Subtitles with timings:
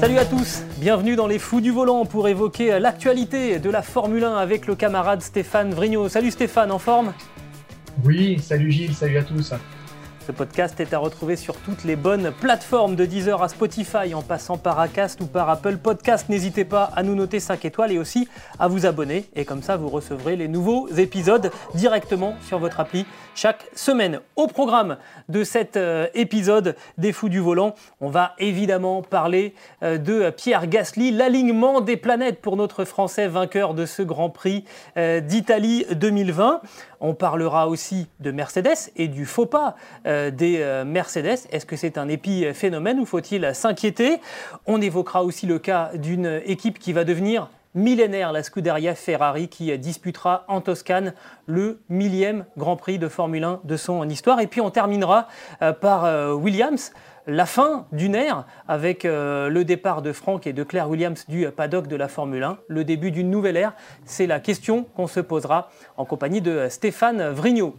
[0.00, 4.24] Salut à tous, bienvenue dans les Fous du Volant pour évoquer l'actualité de la Formule
[4.24, 6.10] 1 avec le camarade Stéphane Vrignot.
[6.10, 7.14] Salut Stéphane, en forme?
[8.04, 9.54] Oui, salut Gilles, salut à tous.
[10.26, 14.22] Ce podcast est à retrouver sur toutes les bonnes plateformes de Deezer à Spotify en
[14.22, 16.28] passant par Acast ou par Apple Podcast.
[16.28, 18.26] N'hésitez pas à nous noter 5 étoiles et aussi
[18.58, 23.06] à vous abonner et comme ça vous recevrez les nouveaux épisodes directement sur votre appli
[23.36, 24.18] chaque semaine.
[24.34, 24.96] Au programme
[25.28, 30.66] de cet euh, épisode des Fous du Volant, on va évidemment parler euh, de Pierre
[30.66, 34.64] Gasly, l'alignement des planètes pour notre Français vainqueur de ce Grand Prix
[34.96, 36.62] euh, d'Italie 2020.
[37.00, 41.38] On parlera aussi de Mercedes et du faux pas euh, des euh, Mercedes.
[41.50, 44.20] Est-ce que c'est un épiphénomène ou faut-il s'inquiéter?
[44.66, 49.76] On évoquera aussi le cas d'une équipe qui va devenir millénaire, la Scuderia Ferrari, qui
[49.78, 51.12] disputera en Toscane
[51.46, 54.40] le millième Grand Prix de Formule 1 de son histoire.
[54.40, 55.28] Et puis on terminera
[55.60, 56.92] euh, par Williams
[57.26, 61.46] la fin d'une ère avec euh, le départ de Franck et de Claire Williams du
[61.50, 63.74] paddock de la Formule 1, le début d'une nouvelle ère.
[64.04, 67.76] C'est la question qu'on se posera en compagnie de Stéphane Vrignot.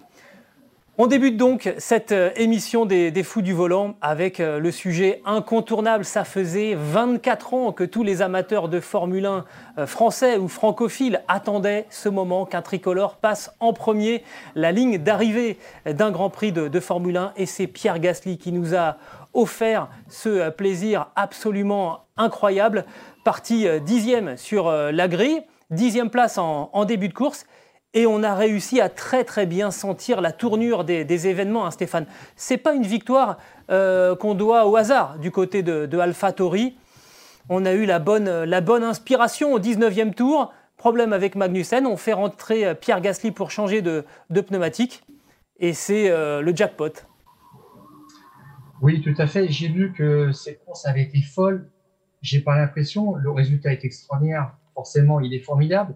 [0.99, 6.03] On débute donc cette euh, émission des, Fous du Volant avec euh, le sujet incontournable.
[6.03, 11.85] Ça faisait 24 ans que tous les amateurs de Formule 1 français ou francophiles attendaient
[11.91, 14.23] ce moment qu'un tricolore passe en premier
[14.55, 17.33] la ligne d'arrivée d'un Grand Prix de, de Formule 1.
[17.37, 18.97] Et c'est Pierre Gasly qui nous a
[19.37, 22.85] offert ce plaisir absolument incroyable.
[23.23, 27.45] Parti euh, dixième sur euh, la grille, dixième place en, début de course.
[27.93, 32.05] Et on a réussi à très très bien sentir la tournure des, événements, hein, Stéphane.
[32.35, 33.37] C'est pas une victoire
[33.71, 36.75] euh, qu'on doit au hasard du côté de, Alpha Tori.
[37.49, 40.51] On a eu la bonne, la bonne inspiration au 19e tour.
[40.75, 45.03] Problème avec Magnussen, on fait rentrer Pierre Gasly pour changer de, pneumatique.
[45.59, 46.91] Et c'est le jackpot.
[48.81, 49.49] Oui, tout à fait.
[49.49, 51.69] J'ai vu que cette course avait été folle.
[52.21, 53.15] J'ai pas l'impression.
[53.15, 54.55] Le résultat est extraordinaire.
[54.73, 55.95] Forcément, il est formidable.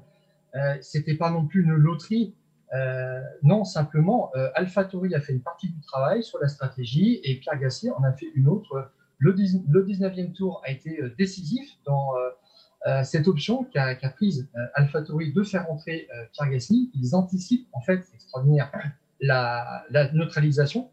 [0.55, 2.35] Euh, C'était pas non plus une loterie.
[2.73, 7.35] Euh, non, simplement, euh, AlphaTauri a fait une partie du travail sur la stratégie et
[7.39, 8.91] Pierre Gasly en a fait une autre.
[9.19, 12.29] Le, 19e tour a été euh, décisif dans euh,
[12.87, 16.89] euh, cette option qu'a qu prise AlphaTauri de faire entrer Pierre Gasly.
[16.95, 18.71] Ils anticipent, en fait, c'est extraordinaire,
[19.19, 20.89] la, la neutralisation.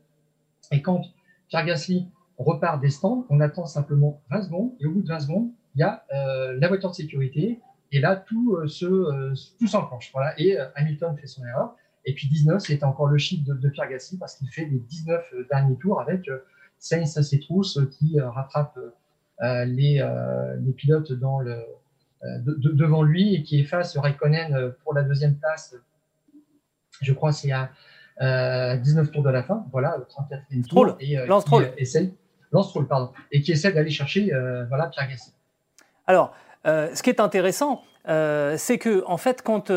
[0.70, 1.00] Et quand
[1.48, 5.20] Pierre Gasly repart des stands, on attend simplement 20 secondes, et au bout de 20
[5.20, 7.60] secondes, il y a euh, la voiture de sécurité,
[7.90, 10.10] et là, tout, euh, se, euh, tout s'enclenche.
[10.12, 10.38] Voilà.
[10.38, 11.74] Et Hamilton fait son erreur.
[12.04, 15.34] Et puis 19, c'est encore le chiffre de, Pierre Gasly, parce qu'il fait les 19
[15.50, 16.30] derniers tours avec
[16.78, 18.78] Sainz à ses trousses qui rattrape
[19.40, 20.06] les,
[20.60, 21.62] les pilotes dans le,
[22.44, 25.76] devant lui et qui efface Raikkonen pour la deuxième place.
[27.02, 27.70] Je crois c'est à
[28.20, 30.96] 19 euh, tours de la fin, voilà, 34e tour.
[31.00, 31.64] Et, euh, Lance Troll.
[31.64, 32.12] Euh, essaie,
[32.52, 33.12] Lance Troll, pardon.
[33.30, 34.30] Et qui essaie d'aller chercher
[34.68, 35.32] voilà, Pierre Gasly.
[36.06, 36.32] Alors,
[36.64, 39.70] ce qui est intéressant, c'est que, en fait, quand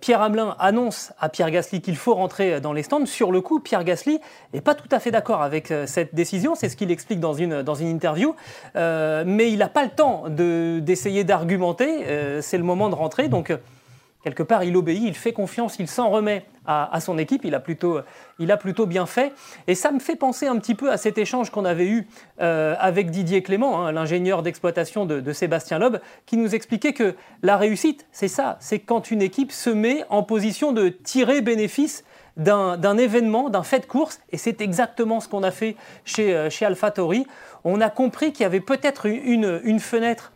[0.00, 3.58] Pierre Hamelin annonce à Pierre Gasly qu'il faut rentrer dans les stands, sur le coup,
[3.58, 4.20] Pierre Gasly
[4.54, 6.54] n'est pas tout à fait d'accord avec cette décision.
[6.54, 8.36] C'est ce qu'il explique dans une, dans une interview.
[8.74, 12.42] mais il n'a pas le temps d'essayer d'argumenter.
[12.42, 13.28] c'est le moment de rentrer.
[13.28, 13.52] Donc,
[14.22, 17.44] quelque part, il obéit, il fait confiance, il s'en remet à, son équipe.
[17.44, 18.00] Il a, plutôt,
[18.38, 19.32] il a plutôt bien fait.
[19.66, 22.06] Et ça me fait penser un petit peu à cet échange qu'on avait eu
[22.40, 25.96] euh, avec Didier Clément, hein, l'ingénieur d'exploitation de, Sébastien Loeb,
[26.26, 30.22] qui nous expliquait que la réussite, c'est ça, c'est quand une équipe se met en
[30.22, 32.04] position de tirer bénéfice
[32.36, 36.48] d'un événement, d'un fait de course, et c'est exactement ce qu'on a fait chez, euh,
[36.48, 37.26] chez AlphaTauri.
[37.64, 40.32] On a compris qu'il y avait peut-être une, une fenêtre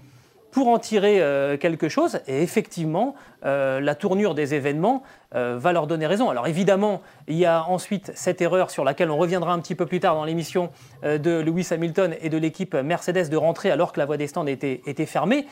[0.57, 2.21] pour en tirer euh, quelque chose.
[2.27, 3.15] Et effectivement,
[3.45, 5.03] euh, la tournure des événements
[5.35, 6.31] euh, va leur donner raison.
[6.31, 9.85] Alors évidemment, il y a ensuite cette erreur sur laquelle on reviendra un petit peu
[9.85, 10.71] plus tard dans l'émission
[11.03, 14.47] de Lewis Hamilton et de l'équipe Mercedes de rentrer alors que la voie des stands
[14.47, 15.47] était, fermée.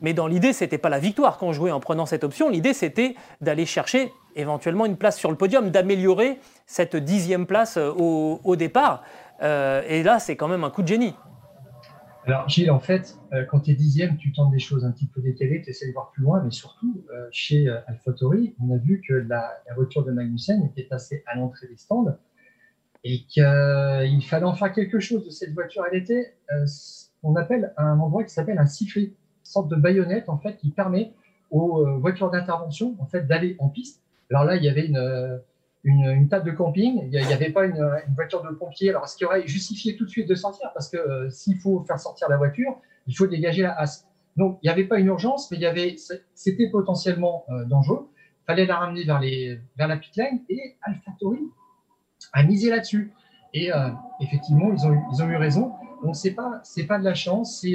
[0.00, 2.48] Mais dans l'idée, ce n'était pas la victoire qu'on jouait en prenant cette option.
[2.48, 8.40] L'idée, c'était d'aller chercher éventuellement une place sur le podium, d'améliorer cette dixième place au,
[8.44, 9.02] au départ.
[9.42, 11.16] et là, c'est quand même un coup de génie.
[12.26, 15.06] Alors, Gilles, en fait, euh, quand tu es dixième, tu tentes des choses un petit
[15.06, 18.74] peu décalées, tu essaies de voir plus loin, mais surtout, euh, chez euh, AlphaTauri, on
[18.74, 22.16] a vu que la, voiture de Magnussen était passée à l'entrée des stands
[23.02, 25.84] et qu'il fallait en faire quelque chose de cette voiture.
[25.92, 26.34] Elle était,
[27.22, 30.70] on appelle un endroit qui s'appelle un sifflet, une sorte de baïonnette, en fait, qui
[30.70, 31.12] permet
[31.50, 34.02] aux voitures d'intervention, en fait, d'aller en piste.
[34.30, 35.42] Alors là, il y avait une
[35.84, 38.90] une, table de camping, il n'y avait pas une, voiture de pompier.
[38.90, 41.84] Alors, ce qui aurait justifié tout de suite de sortir, parce que euh, s'il faut
[41.84, 44.08] faire sortir la voiture, il faut dégager la hasse.
[44.36, 45.96] Donc, il n'y avait pas une urgence, mais il y avait,
[46.34, 48.08] c'était potentiellement euh, dangereux.
[48.16, 51.40] Il fallait la ramener vers, les, vers la pit lane et AlphaTauri
[52.32, 53.12] a misé là-dessus.
[53.52, 53.90] Et euh,
[54.20, 55.72] effectivement, ils ont, ils ont eu raison.
[56.02, 57.74] Donc, c'est pas, c'est pas de la chance, c'est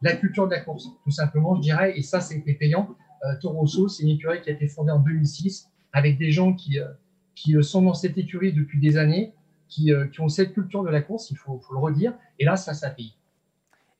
[0.00, 1.96] la culture de la course, tout simplement, je dirais.
[1.96, 2.88] Et ça, c'était payant.
[3.40, 6.80] Toro c'est une écurie qui a été fondée en 2006 avec des gens qui
[7.34, 9.34] qui euh, sont dans cette écurie depuis des années,
[9.68, 12.14] qui, euh, qui ont cette culture de la course, il faut, le redire.
[12.38, 13.16] Et là, ça s'appuie.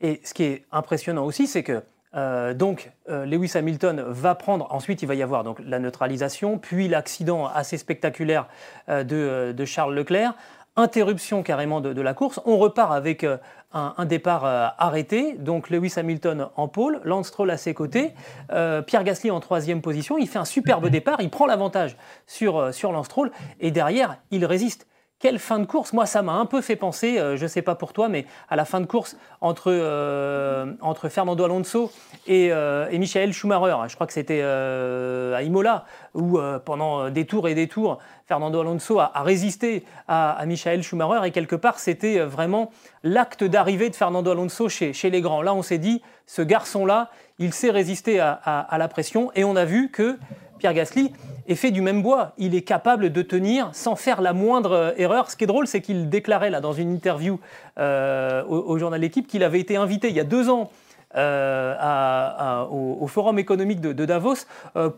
[0.00, 1.82] Et ce qui est impressionnant aussi, c'est que
[2.14, 6.87] euh, donc Lewis Hamilton va prendre, ensuite il va y avoir donc la neutralisation, puis
[6.87, 8.49] l'accident assez spectaculaire
[8.88, 10.34] de, Charles Leclerc
[10.77, 12.41] interruption carrément de, la course.
[12.45, 13.37] On repart avec euh,
[13.73, 18.13] un, départ euh, arrêté, donc Lewis Hamilton en pôle, Lance Stroll à ses côtés,
[18.53, 20.19] euh, Pierre Gasly en troisième position.
[20.19, 21.97] Il fait un superbe départ, il prend l'avantage
[22.27, 23.31] sur, sur Lance Stroll
[23.61, 24.87] et derrière, il résiste.
[25.23, 25.93] Quelle fin de course?
[25.93, 28.27] Moi, ça m'a un peu fait penser, euh, je ne sais pas pour toi, mais
[28.51, 30.75] à la fin de course entre, euh,
[31.09, 31.93] Fernando Alonso
[32.27, 33.77] et, euh, et, Michael Schumacher.
[33.87, 35.85] Je crois que c'était à Imola,
[36.15, 41.25] où pendant des tours et des tours, Fernando Alonso a, résisté à, Michael Schumacher.
[41.25, 42.73] Et quelque part, c'était vraiment
[43.05, 45.43] l'acte d'arrivée de Fernando Alonso chez, les grands.
[45.43, 49.31] Là, on s'est dit, ce garçon-là, il sait résister à, à la pression.
[49.37, 50.19] Et on a vu que
[50.62, 51.12] Pierre Gasly
[51.49, 52.35] est fait du même bois.
[52.38, 55.29] Il est capable de tenir sans faire la moindre euh, erreur.
[55.29, 57.41] Ce qui est drôle, c'est qu'il déclarait là dans une interview
[57.81, 60.70] euh, au, journal L'équipe qu'il avait été invité il y a deux ans
[61.17, 64.47] euh, au, Forum économique de, Davos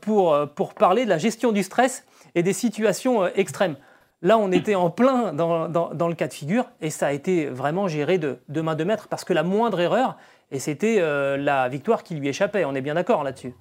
[0.02, 3.76] pour, parler de la gestion du stress et des situations extrêmes.
[4.20, 7.88] Là, on était en plein dans, le cas de figure et ça a été vraiment
[7.88, 10.18] géré de, de main de maître parce que la moindre erreur,
[10.50, 11.00] et c'était
[11.38, 12.66] la victoire qui lui échappait.
[12.66, 13.54] On est bien d'accord là-dessus.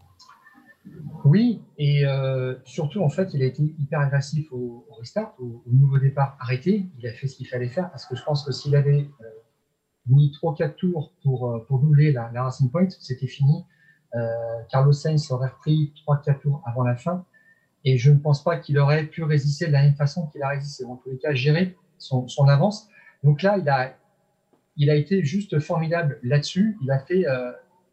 [1.24, 5.98] Oui, et euh, surtout, en fait, il a été hyper agressif au, restart, au, nouveau
[5.98, 6.90] départ arrêté.
[7.00, 9.26] Il a fait ce qu'il fallait faire parce que je pense que s'il avait euh,
[10.08, 13.66] mis 3-4 tours pour, euh, pour doubler la, Racing Point, c'était fini.
[14.70, 17.26] Carlos Sainz aurait repris 3-4 tours avant la fin
[17.84, 20.50] et je ne pense pas qu'il aurait pu résister de la même façon qu'il a
[20.50, 20.86] résisté.
[20.86, 22.88] En tous les cas, gérer son, son avance.
[23.24, 23.98] Donc là, il a,
[24.78, 26.78] il a été juste formidable là-dessus.
[26.84, 27.26] Il a fait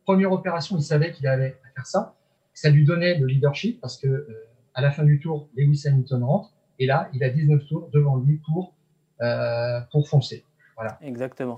[0.04, 2.19] première opération, il savait qu'il allait faire ça
[2.60, 6.22] ça lui donnait le leadership parce que euh, à la fin du tour, Lewis Hamilton
[6.22, 8.74] rentre et là, il a 19 tours devant lui pour,
[9.22, 10.44] euh, pour foncer.
[10.76, 10.98] Voilà.
[11.00, 11.56] Exactement.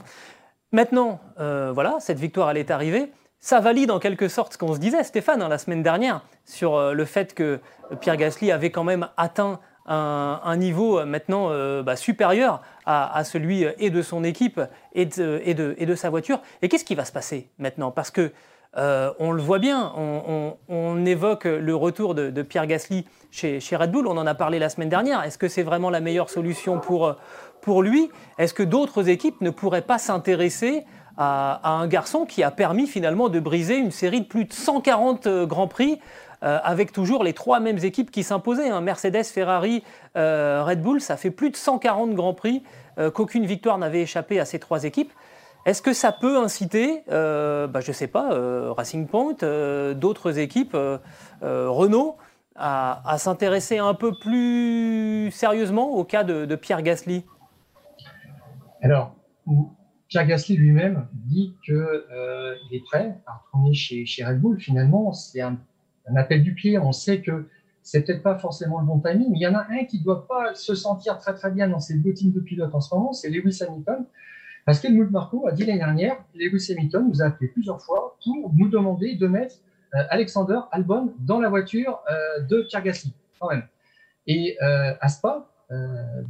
[0.70, 3.10] Maintenant, euh, voilà, cette victoire, elle est arrivée.
[3.40, 6.94] Ça valide en quelque sorte ce qu'on se disait, Stéphane, hein, la semaine dernière, sur
[6.94, 7.58] le fait que
[8.00, 11.48] Pierre Gasly avait quand même atteint un, niveau maintenant
[11.82, 14.60] bah, supérieur à, celui et de son équipe
[14.92, 16.40] et de, et de, et de sa voiture.
[16.62, 17.90] Et qu'est-ce qui va se passer maintenant?
[17.90, 18.32] Parce que
[18.78, 19.92] euh, on le voit bien,
[20.68, 24.68] on, évoque le retour de, Pierre Gasly chez, Red Bull, on en a parlé la
[24.68, 25.22] semaine dernière.
[25.24, 28.10] Est-ce que c'est vraiment la meilleure solution pour, lui?
[28.38, 30.84] Est-ce que d'autres équipes ne pourraient pas s'intéresser
[31.18, 35.26] à, un garçon qui a permis finalement de briser une série de plus de 140
[35.26, 36.00] euh, Grands Prix
[36.42, 38.80] euh, avec toujours les trois mêmes équipes qui s'imposaient hein?
[38.80, 39.84] Mercedes, Ferrari,
[40.14, 42.62] Red Bull, ça fait plus de 140 Grands Prix
[43.14, 45.12] qu'aucune victoire n'avait échappé à ces trois équipes.
[45.64, 49.94] Est-ce que ça peut inciter, euh, bah, je ne sais pas, euh, Racing Point, euh,
[49.94, 50.76] d'autres équipes,
[51.40, 52.16] Renault,
[52.56, 57.24] à, s'intéresser un peu plus sérieusement au cas de, Pierre Gasly?
[58.82, 59.14] Alors,
[60.08, 61.74] Pierre Gasly lui-même dit qu'il
[62.72, 64.60] est prêt à retourner chez, Red Bull.
[64.60, 65.58] Finalement, c'est un,
[66.16, 66.78] appel du pied.
[66.78, 67.48] On sait que
[67.84, 70.04] c'est peut-être pas forcément le bon timing, mais il y en a un qui ne
[70.04, 73.12] doit pas se sentir très très bien dans ses bottines de pilote en ce moment,
[73.12, 74.04] c'est Lewis Hamilton.
[74.64, 78.52] Parce qu'Helmut Marco a dit l'année dernière, Lewis Hamilton nous a appelé plusieurs fois pour
[78.54, 79.56] nous demander de mettre
[79.94, 83.66] euh, Alexander Albon dans la voiture euh, de Pierre Gasly, quand même.
[84.26, 85.48] Et euh, à Spa,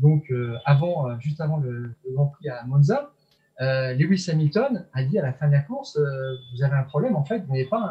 [0.00, 0.32] donc
[0.64, 3.10] avant, juste avant le, Grand Prix à Monza,
[3.58, 7.24] Lewis Hamilton a dit à la fin de la course, vous avez un problème, en
[7.24, 7.90] fait, vous n'avez pas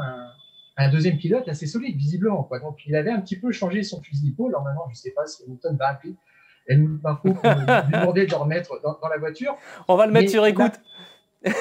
[0.77, 2.47] un, deuxième pilote assez solide, visiblement.
[2.61, 4.51] Donc il avait un petit peu changé son fusil d'épaule.
[4.51, 6.15] Alors maintenant, je ne sais pas si Hamilton va appeler
[6.69, 9.55] Marco pour lui demander de le remettre dans, la voiture.
[9.87, 10.79] On va le mettre sur écoute.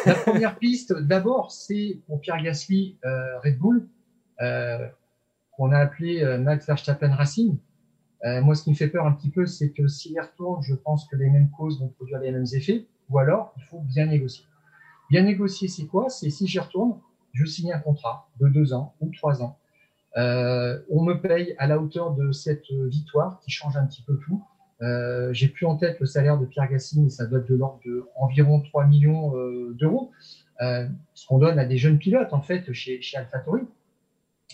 [0.04, 3.88] La, première piste, d'abord, c'est pour Pierre Gasly, euh, Red Bull,
[4.40, 4.86] euh,
[5.52, 7.58] qu'on a appelé euh, Max Verstappen Racing.
[8.22, 10.74] moi, ce qui me fait peur un petit peu, c'est que s'il y retourne, je
[10.74, 14.06] pense que les mêmes causes vont produire les mêmes effets, ou alors il faut bien
[14.06, 14.44] négocier.
[15.10, 16.10] Bien négocier, c'est quoi?
[16.10, 17.00] C'est si j'y retourne,
[17.32, 19.58] je signe un contrat de deux ans ou trois ans.
[20.16, 24.18] Euh, on me paye à la hauteur de cette victoire qui change un petit peu
[24.18, 24.44] tout.
[24.82, 27.54] Euh, J'ai plus en tête le salaire de Pierre Gassi, mais ça doit être de
[27.54, 30.10] l'ordre de environ 3 millions euh, d'euros.
[30.62, 33.62] Euh, ce qu'on donne à des jeunes pilotes, en fait, chez, chez AlphaTauri.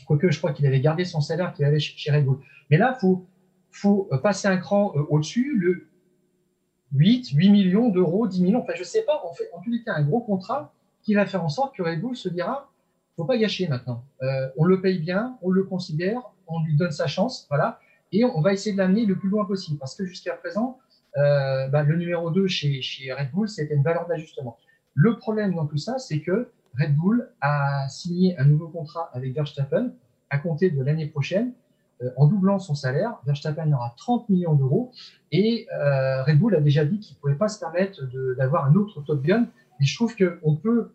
[0.06, 2.38] Quoique, je crois qu'il avait gardé son salaire qu'il avait chez, Red Bull.
[2.71, 3.26] Mais là, faut,
[3.71, 5.56] faut passer un cran au-dessus.
[5.56, 5.88] Le,
[6.92, 9.21] 8, 8 millions d'euros, 10 millions, enfin je sais pas,
[9.52, 12.16] en tous les cas un gros contrat qui va faire en sorte que Red Bull
[12.16, 12.71] se dira,
[13.16, 14.04] faut pas gâcher maintenant.
[14.56, 17.80] On le paye bien, on le considère, on lui donne sa chance, voilà,
[18.13, 20.79] et on va essayer de l'amener le plus loin possible, parce que jusqu'à présent,
[21.17, 22.81] euh, bah, le numéro 2 chez,
[23.13, 24.59] Red Bull, c'était une valeur d'ajustement.
[24.95, 29.35] Le problème dans tout ça, c'est que Red Bull a signé un nouveau contrat avec
[29.35, 29.93] Verstappen
[30.29, 31.53] à compter de l'année prochaine,
[32.03, 34.93] euh, en doublant son salaire, Verstappen aura 30 millions d'euros
[35.33, 38.03] et euh, Red Bull a déjà dit qu'il ne pouvait pas se permettre
[38.37, 39.49] d'avoir un autre Top Gun.
[39.81, 40.93] Et je trouve qu'on peut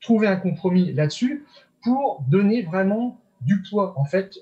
[0.00, 1.44] trouver un compromis là-dessus
[1.82, 3.98] pour donner vraiment du poids.
[3.98, 4.38] En fait,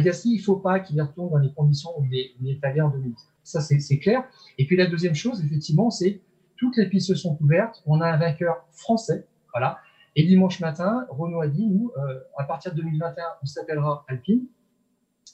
[0.00, 2.88] Gasly, il ne faut pas qu'il retourne dans les conditions où il est, allé en
[2.90, 3.16] 2010.
[3.42, 4.24] Ça, c'est clair.
[4.58, 6.20] Et puis la deuxième chose, effectivement, c'est
[6.56, 7.82] toutes les pistes sont ouvertes.
[7.86, 9.26] On a un vainqueur français.
[9.52, 9.78] Voilà.
[10.16, 14.46] Et dimanche matin, Renault a dit, nous, euh, à partir de 2021, on s'appellera Alpine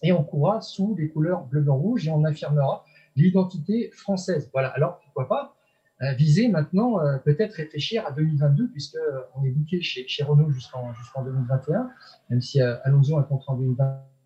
[0.02, 4.49] et on courra sous les couleurs bleu, blanc, rouge et on affirmera l'identité française.
[4.52, 4.69] Voilà.
[4.69, 5.57] Alors, pourquoi pas
[6.02, 8.97] euh, viser maintenant, euh, peut-être réfléchir à 2022, puisque
[9.37, 11.90] on est bouqué chez, Renault jusqu'en jusqu'en 2021,
[12.31, 13.57] même si Alonso a un contrat en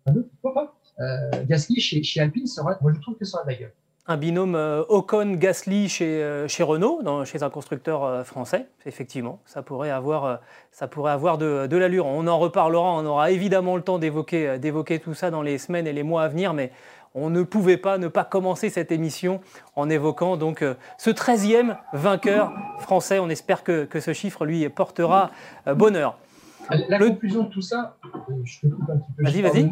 [0.07, 3.67] 2022, pourquoi pas Gasly chez, chez Alpine, moi je trouve que ça de
[4.07, 9.63] un binôme euh, Ocon-Gasly chez, euh, chez Renault, chez un constructeur euh, français, effectivement, ça
[9.63, 10.39] pourrait avoir,
[10.71, 12.05] de, l'allure.
[12.05, 15.93] On en reparlera, on aura évidemment le temps d'évoquer, tout ça dans les semaines et
[15.93, 16.71] les mois à venir, mais
[17.15, 19.39] on ne pouvait pas ne pas commencer cette émission
[19.75, 20.63] en évoquant donc
[20.97, 23.19] ce 13e vainqueur français.
[23.19, 25.31] On espère que ce chiffre lui portera
[25.65, 26.17] bonheur.
[26.69, 27.97] La conclusion de tout ça,
[28.43, 29.69] je te coupe un petit peu, vas-y, vas-y.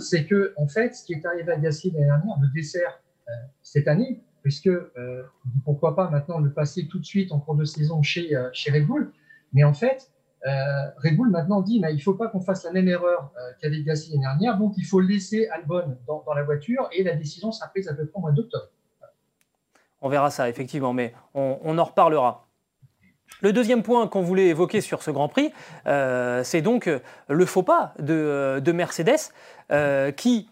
[0.00, 3.32] c'est que en fait, ce qui est arrivé à Gasly l'année dernière, le dessert euh,
[3.62, 5.22] cette année, puisque euh,
[5.64, 8.70] pourquoi pas maintenant le passer tout de suite en cours de saison chez, euh, chez
[8.70, 9.12] Red Bull.
[9.52, 10.10] Mais en fait,
[10.42, 14.12] Red Bull maintenant dit il ne faut pas qu'on fasse la même erreur qu'avec Gasly
[14.12, 17.88] l'année dernière, donc il faut laisser Albon dans, la voiture et la décision sera prise
[17.88, 18.68] à peu près au mois d'octobre.
[20.00, 22.48] On verra ça, effectivement, mais on, en reparlera.
[23.42, 25.52] Le deuxième point qu'on voulait évoquer sur ce Grand Prix,
[25.86, 26.90] c'est donc
[27.28, 29.32] le faux pas de, de Mercedes,
[30.16, 30.48] qui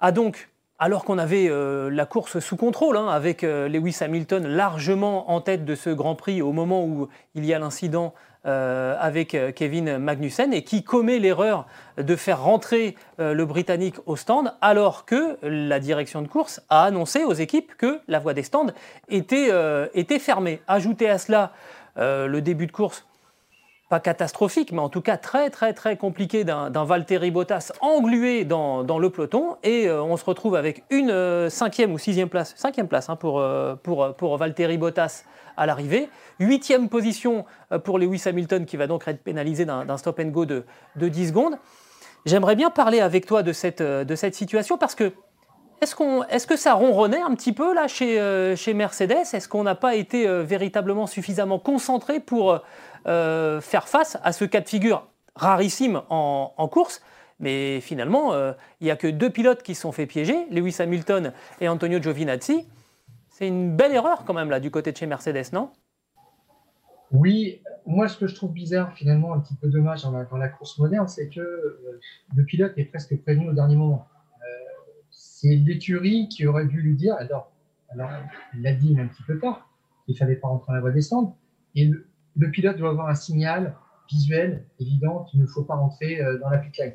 [0.00, 4.46] a donc alors qu'on avait euh, la course sous contrôle, hein, avec euh, Lewis Hamilton
[4.46, 8.14] largement en tête de ce Grand Prix au moment où il y a l'incident
[8.44, 11.66] euh, avec Kevin Magnussen, et qui commet l'erreur
[11.98, 17.24] de faire rentrer le Britannique au stand, alors que la direction de course a annoncé
[17.24, 18.68] aux équipes que la voie des stands
[19.08, 19.50] était,
[19.94, 20.60] était fermée.
[20.68, 21.54] Ajoutez à cela
[21.96, 23.06] le début de course
[23.88, 28.82] pas catastrophique, mais en tout cas très très très compliqué d'un Valtteri Bottas englué dans,
[28.98, 29.56] le peloton.
[29.62, 33.16] Et euh, on se retrouve avec une euh, cinquième ou sixième place, cinquième place hein,
[33.16, 35.24] pour, euh, pour, pour Valtteri Bottas
[35.56, 36.08] à l'arrivée.
[36.40, 37.44] Huitième position
[37.84, 40.64] pour Lewis Hamilton qui va donc être pénalisé d'un stop and go de,
[40.96, 41.56] de 10 secondes.
[42.26, 45.12] J'aimerais bien parler avec toi de cette, de cette situation parce que
[45.82, 49.34] est-ce, que ça ronronnait un petit peu là chez, Mercedes?
[49.34, 52.60] Est-ce qu'on n'a pas été véritablement suffisamment concentré pour
[53.06, 57.02] euh, faire face à ce cas de figure rarissime en, course?
[57.38, 60.76] Mais finalement, euh, il n'y a que deux pilotes qui se sont fait piéger, Lewis
[60.78, 62.66] Hamilton et Antonio Giovinazzi.
[63.28, 65.70] C'est une belle erreur quand même là du côté de chez Mercedes, non?
[67.12, 70.78] Oui, moi ce que je trouve bizarre finalement, un petit peu dommage dans la, course
[70.78, 72.00] moderne, c'est que euh,
[72.34, 74.08] le pilote est presque prévenu au dernier moment.
[75.36, 77.52] C'est l'écurie qui aurait dû lui dire, alors,
[77.90, 78.08] alors
[78.54, 79.68] il l'a dit un petit peu tard,
[80.06, 81.36] qu'il ne fallait pas rentrer dans la voie descendre.
[81.74, 81.90] Et
[82.34, 83.76] le, pilote doit avoir un signal
[84.10, 86.94] visuel évident qu'il ne faut pas rentrer euh, dans la pit line.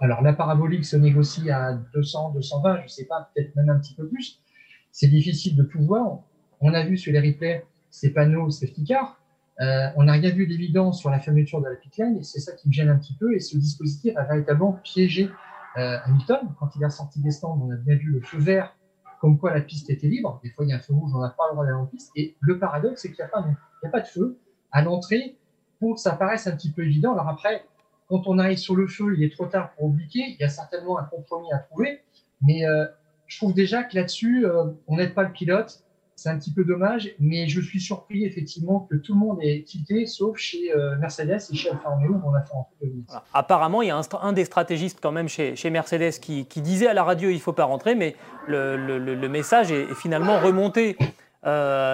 [0.00, 3.78] Alors, la parabolique se négocie à 200, 220, je ne sais pas, peut-être même un
[3.78, 4.42] petit peu plus.
[4.90, 6.18] C'est difficile de tout voir.
[6.60, 9.20] On a vu sur les replays ces panneaux safety car.
[9.60, 12.40] Euh, on n'a rien vu d'évident sur la fermeture de la pit line et c'est
[12.40, 13.32] ça qui me gêne un petit peu.
[13.36, 15.30] Et ce dispositif a véritablement piégé
[15.76, 16.54] euh, Hamilton.
[16.58, 18.74] Quand il est sorti des stands, on a bien vu le feu vert,
[19.20, 20.40] comme quoi la piste était libre.
[20.42, 21.86] Des fois, il y a un feu rouge, on n'a pas le droit d'aller en
[21.86, 22.10] piste.
[22.16, 23.46] Et le paradoxe, c'est qu'il n'y a pas
[23.84, 24.38] a pas de feu
[24.72, 25.36] à l'entrée
[25.78, 27.12] pour que ça paraisse un petit peu évident.
[27.12, 27.64] Alors après,
[28.08, 30.20] quand on arrive sur le feu, il est trop tard pour obliquer.
[30.20, 32.00] Il y a certainement un compromis à trouver.
[32.42, 32.86] Mais euh,
[33.26, 35.84] je trouve déjà que là-dessus, euh, on n'aide pas le pilote.
[36.18, 39.62] C'est un petit peu dommage, mais je suis surpris effectivement que tout le monde est
[39.62, 43.86] quitté, sauf chez euh, Mercedes et chez Alfa Romeo, on a fait un Apparemment, il
[43.86, 47.34] y a un, des stratégistes quand même chez, Mercedes qui, disait à la radio il
[47.34, 48.16] ne faut pas rentrer, mais
[48.48, 50.96] le, message est, finalement remonté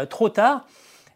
[0.09, 0.67] trop tard.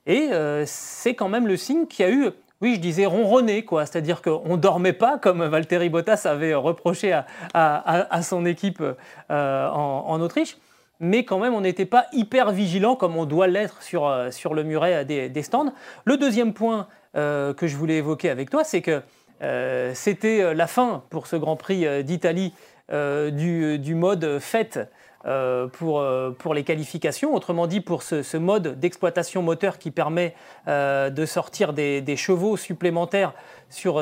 [0.04, 0.28] Et
[0.66, 2.28] c'est quand même le signe qu'il y a eu
[2.60, 3.86] oui, je disais ronronner, quoi.
[3.86, 7.18] C'est-à-dire qu'on ne dormait pas, comme Valtteri Bottas avait reproché
[7.54, 8.82] à, son équipe
[9.30, 10.58] en, Autriche
[11.00, 14.62] mais quand même on n'était pas hyper vigilant comme on doit l'être sur, euh, le
[14.62, 15.72] muret des, stands.
[16.04, 19.02] Le deuxième point euh, que je voulais évoquer avec toi, c'est que
[19.42, 22.52] euh, c'était la fin pour ce Grand Prix d'Italie
[22.90, 24.80] du, du, mode fête
[25.26, 30.32] euh, pour, euh, pour les qualifications, autrement dit pour ce, mode d'exploitation moteur qui permet
[30.68, 33.34] euh, de sortir des, chevaux supplémentaires
[33.68, 33.96] sur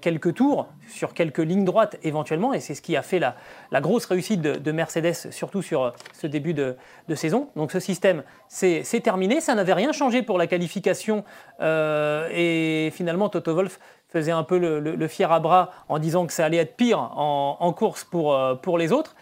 [0.00, 4.04] quelques tours, sur quelques lignes droites éventuellement, et c'est ce qui a fait la, grosse
[4.04, 6.74] réussite de, Mercedes, surtout sur ce début de,
[7.14, 7.48] saison.
[7.54, 11.24] Donc ce système, c'est terminé, ça n'avait rien changé pour la qualification,
[11.60, 16.44] et finalement Toto Wolff faisait un peu le, fier à bras en disant que ça
[16.44, 19.14] allait être pire en, course pour les autres.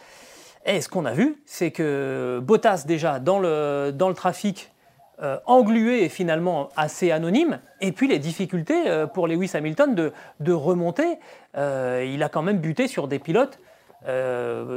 [0.66, 4.72] Et ce qu'on a vu, c'est que Bottas, déjà, dans le, trafic,
[5.22, 10.52] euh, englué et finalement assez anonyme, et puis les difficultés euh, pour Lewis Hamilton de,
[10.52, 11.18] remonter.
[11.56, 13.60] Euh, il a quand même buté sur des pilotes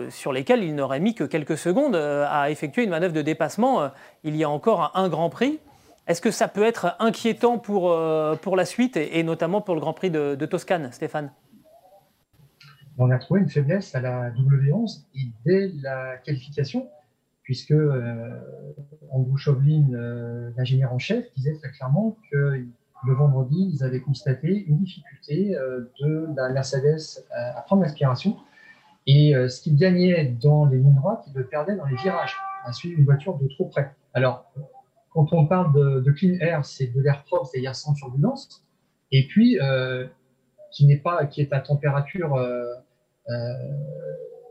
[0.09, 3.91] sur lesquels il n'aurait mis que quelques secondes à effectuer une manœuvre de dépassement
[4.23, 5.59] il y a encore un, Grand Prix.
[6.07, 10.09] Est-ce que ça peut être inquiétant pour la suite et, notamment pour le Grand Prix
[10.09, 11.29] de Toscane, Stéphane?
[12.99, 16.89] On a trouvé une faiblesse à la W11 et dès la qualification,
[17.43, 18.29] puisque euh,
[19.09, 22.65] Andrew Chauvelin, euh, l'ingénieur en chef, disait très clairement que
[23.05, 28.37] le vendredi, ils avaient constaté une difficulté euh, de la Mercedes à, prendre l'aspiration.
[29.07, 32.73] Et ce qu'il gagnait dans les lignes droites, il le perdait dans les virages, à
[32.73, 33.91] suivre une voiture de trop près.
[34.13, 34.45] Alors,
[35.13, 38.63] quand on parle de, clean air, c'est de l'air propre, c'est-à-dire sans turbulence,
[39.11, 39.57] et puis
[40.71, 42.37] qui n'est pas, qui est à température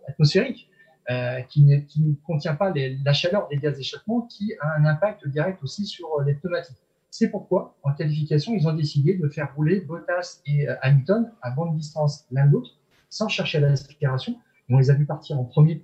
[0.07, 0.69] atmosphérique,
[1.11, 5.63] euh, qui, ne contient pas la chaleur des gaz d'échappement, qui a un impact direct
[5.63, 6.77] aussi sur euh, les pneumatiques.
[7.09, 11.75] C'est pourquoi, en qualification, ils ont décidé de faire rouler Bottas et Hamilton à bonne
[11.75, 12.73] distance l'un de l'autre,
[13.09, 14.37] sans chercher à l'aspiration.
[14.69, 15.83] On les a vus partir en premier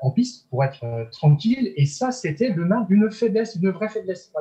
[0.00, 1.72] en piste pour être tranquille.
[1.74, 4.32] Et ça, c'était le marque d'une faiblesse, d'une vraie faiblesse.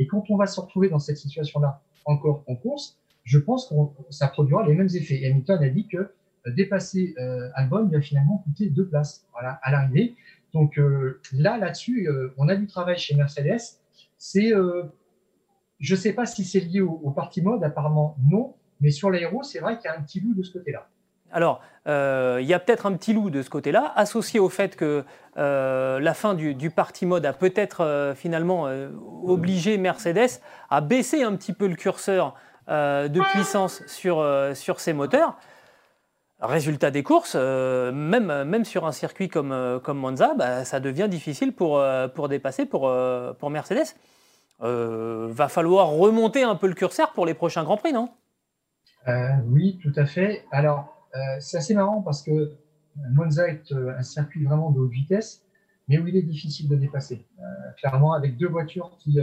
[0.00, 3.74] Et quand on va se retrouver dans cette situation-là encore en course, je pense que
[4.10, 5.24] ça produira les mêmes effets.
[5.24, 6.12] Hamilton a dit que
[6.46, 10.16] dépasser euh, Albon lui a finalement coûté deux places voilà, à l'arrivée.
[10.52, 13.60] Donc euh, là, là-dessus, euh, on a du travail chez Mercedes.
[14.16, 14.52] C'est,
[15.78, 19.42] je ne sais pas si c'est lié au, parti mode, apparemment non, mais sur l'aéro,
[19.42, 20.88] c'est vrai qu'il y a un petit loup de ce côté-là.
[21.32, 25.04] Alors, il y a peut-être un petit loup de ce côté-là, associé au fait que
[25.36, 28.68] la fin du, du party mode a peut-être finalement
[29.22, 32.34] obligé Mercedes à baisser un petit peu le curseur
[32.68, 34.22] de puissance sur,
[34.54, 35.38] sur ses moteurs.
[36.42, 41.52] Résultat des courses, euh, même, sur un circuit comme, euh, Monza, bah, ça devient difficile
[41.52, 42.90] pour, euh, dépasser pour,
[43.38, 43.94] pour Mercedes.
[44.60, 48.08] va falloir remonter un peu le curseur pour les prochains Grands Prix, non?
[49.48, 50.44] Oui, tout à fait.
[50.50, 51.08] Alors,
[51.40, 52.52] c'est assez marrant parce que
[53.10, 55.42] Monza est un circuit vraiment de haute vitesse,
[55.88, 57.26] mais où il est difficile de dépasser.
[57.78, 59.18] clairement, avec deux voitures qui,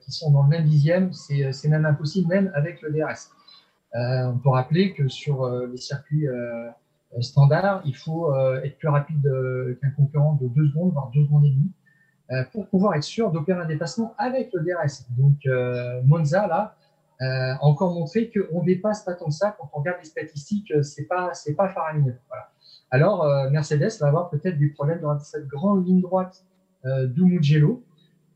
[0.00, 3.30] qui sont dans le même dixième, c'est même impossible, même avec le DRS.
[3.96, 6.70] Euh, on peut rappeler que sur euh, les circuits euh,
[7.20, 9.28] standards, il faut être plus rapide
[9.80, 11.72] qu'un concurrent de 2 secondes, voire 2 secondes et demie,
[12.52, 15.06] pour pouvoir être sûr d'opérer un dépassement avec le DRS.
[15.18, 15.38] Donc
[16.04, 16.76] Monza, là,
[17.18, 19.56] a encore montré qu'on dépasse pas tant que ça.
[19.58, 22.16] Quand on regarde les statistiques, c'est pas pas faramineux.
[22.28, 22.52] Voilà.
[22.92, 26.44] Alors Mercedes va avoir peut-être des problèmes dans cette grande ligne droite
[26.86, 27.08] euh.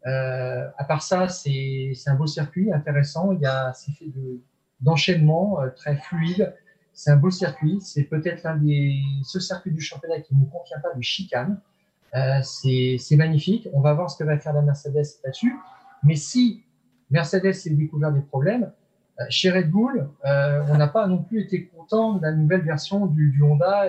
[0.06, 3.32] Euh, à part ça, c'est un beau circuit intéressant.
[3.32, 4.40] Il y a c'est fait de
[4.84, 6.54] d'enchaînement euh, très fluide.
[6.92, 7.78] C'est un beau circuit.
[7.80, 11.60] C'est peut-être l'un des ce circuit du championnat qui ne contient pas de chicane.
[12.14, 13.68] Euh, c'est magnifique.
[13.72, 15.56] On va voir ce que va faire la Mercedes là-dessus.
[16.04, 16.62] Mais si
[17.10, 18.70] Mercedes s'est découvert des problèmes,
[19.18, 23.06] euh, chez Red Bull, on n'a pas non plus été content de la nouvelle version
[23.06, 23.88] du, du Honda.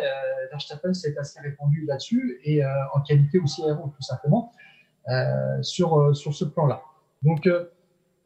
[0.51, 4.51] Verstappen s'est assez répandu là-dessus et en qualité aussi aéro, tout simplement,
[5.61, 6.81] sur, sur ce plan-là.
[7.23, 7.49] Donc,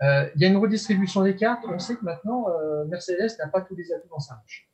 [0.01, 1.63] euh, il y a une redistribution des cartes.
[1.67, 4.67] On sait que maintenant, euh, Mercedes n'a pas tous les atouts dans sa manche.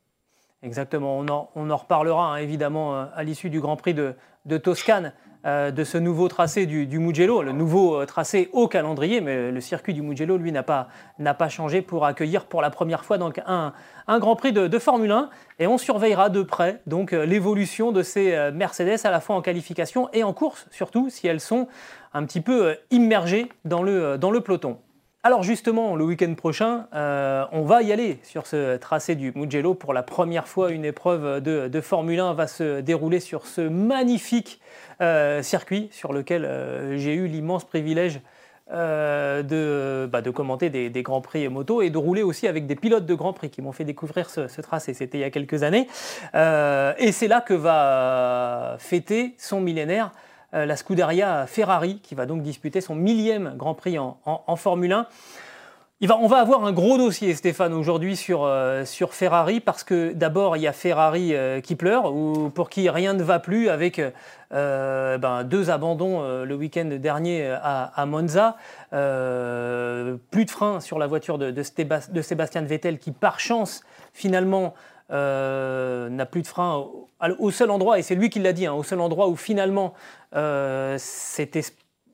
[0.62, 1.18] Exactement.
[1.18, 4.14] On en, reparlera hein, évidemment euh, à l'issue du Grand Prix de,
[4.58, 5.12] Toscane,
[5.44, 10.02] de ce nouveau tracé du, Mugello, le nouveau tracé au calendrier, mais le circuit du
[10.02, 10.88] Mugello, lui, n'a pas,
[11.38, 13.72] pas changé pour accueillir pour la première fois donc, un,
[14.08, 15.30] un Grand Prix de, de, Formule 1.
[15.60, 20.08] Et on surveillera de près donc l'évolution de ces Mercedes à la fois en qualification
[20.12, 21.68] et en course, surtout si elles sont
[22.12, 24.78] un petit peu immergées dans le, dans le peloton.
[25.22, 29.74] Alors justement, le week-end prochain, euh, on va y aller sur ce tracé du Mugello.
[29.74, 34.60] Pour la première fois, une épreuve de, Formule 1 va se dérouler sur ce magnifique
[35.00, 38.20] euh, circuit sur lequel euh, j'ai eu l'immense privilège
[38.70, 43.06] de, bah, de, commenter des, Grands Prix moto et de rouler aussi avec des pilotes
[43.06, 44.94] de Grands Prix qui m'ont fait découvrir ce tracé.
[44.94, 45.88] C'était il y a quelques années.
[46.34, 50.12] et c'est là que va fêter son millénaire
[50.64, 55.06] la Scuderia Ferrari, qui va donc disputer son millième Grand Prix en, Formule 1
[56.02, 60.62] on va avoir un gros dossier, Stéphane, aujourd'hui sur, euh, Ferrari, parce que d'abord, il
[60.62, 64.00] y a Ferrari euh, qui pleure, ou pour qui rien ne va plus, avec
[64.52, 68.56] euh, ben, deux abandons le week-end dernier à, Monza,
[68.90, 74.74] plus de frein sur la voiture de, de, Sébastien Vettel, qui par chance, finalement,
[75.10, 76.84] n'a plus de frein
[77.38, 79.94] au, seul endroit, et c'est lui qui l'a dit, hein, au seul endroit où finalement
[80.98, 81.62] c'était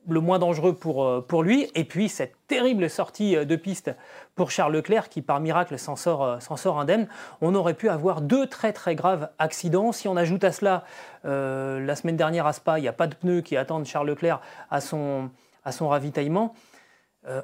[0.07, 1.69] le moins dangereux pour, euh, pour lui.
[1.75, 3.91] Et puis cette terrible sortie euh, de piste
[4.35, 7.07] pour Charles Leclerc qui par miracle s'en sort, euh, s'en sort indemne.
[7.41, 9.91] On aurait pu avoir deux très très graves accidents.
[9.91, 10.83] Si on ajoute à cela
[11.23, 14.41] la semaine dernière à Spa, il n'y a pas de pneus qui attendent Charles Leclerc
[14.69, 15.29] à son,
[15.63, 16.53] à son ravitaillement.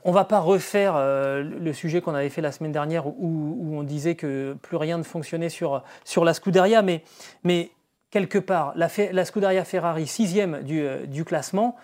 [0.04, 3.84] On ne va pas refaire le sujet qu'on avait fait la semaine dernière où, on
[3.84, 7.04] disait que plus rien ne fonctionnait sur, sur la Scuderia, mais,
[7.44, 7.72] mais
[8.12, 8.89] quelque part, la,
[9.26, 11.78] Scuderia Ferrari, sixième du, du classement,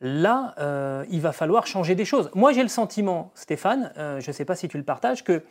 [0.00, 2.30] là, euh, il va falloir changer des choses.
[2.34, 5.42] Moi, j'ai le sentiment, Stéphane, euh, je ne sais pas si tu le partages, que,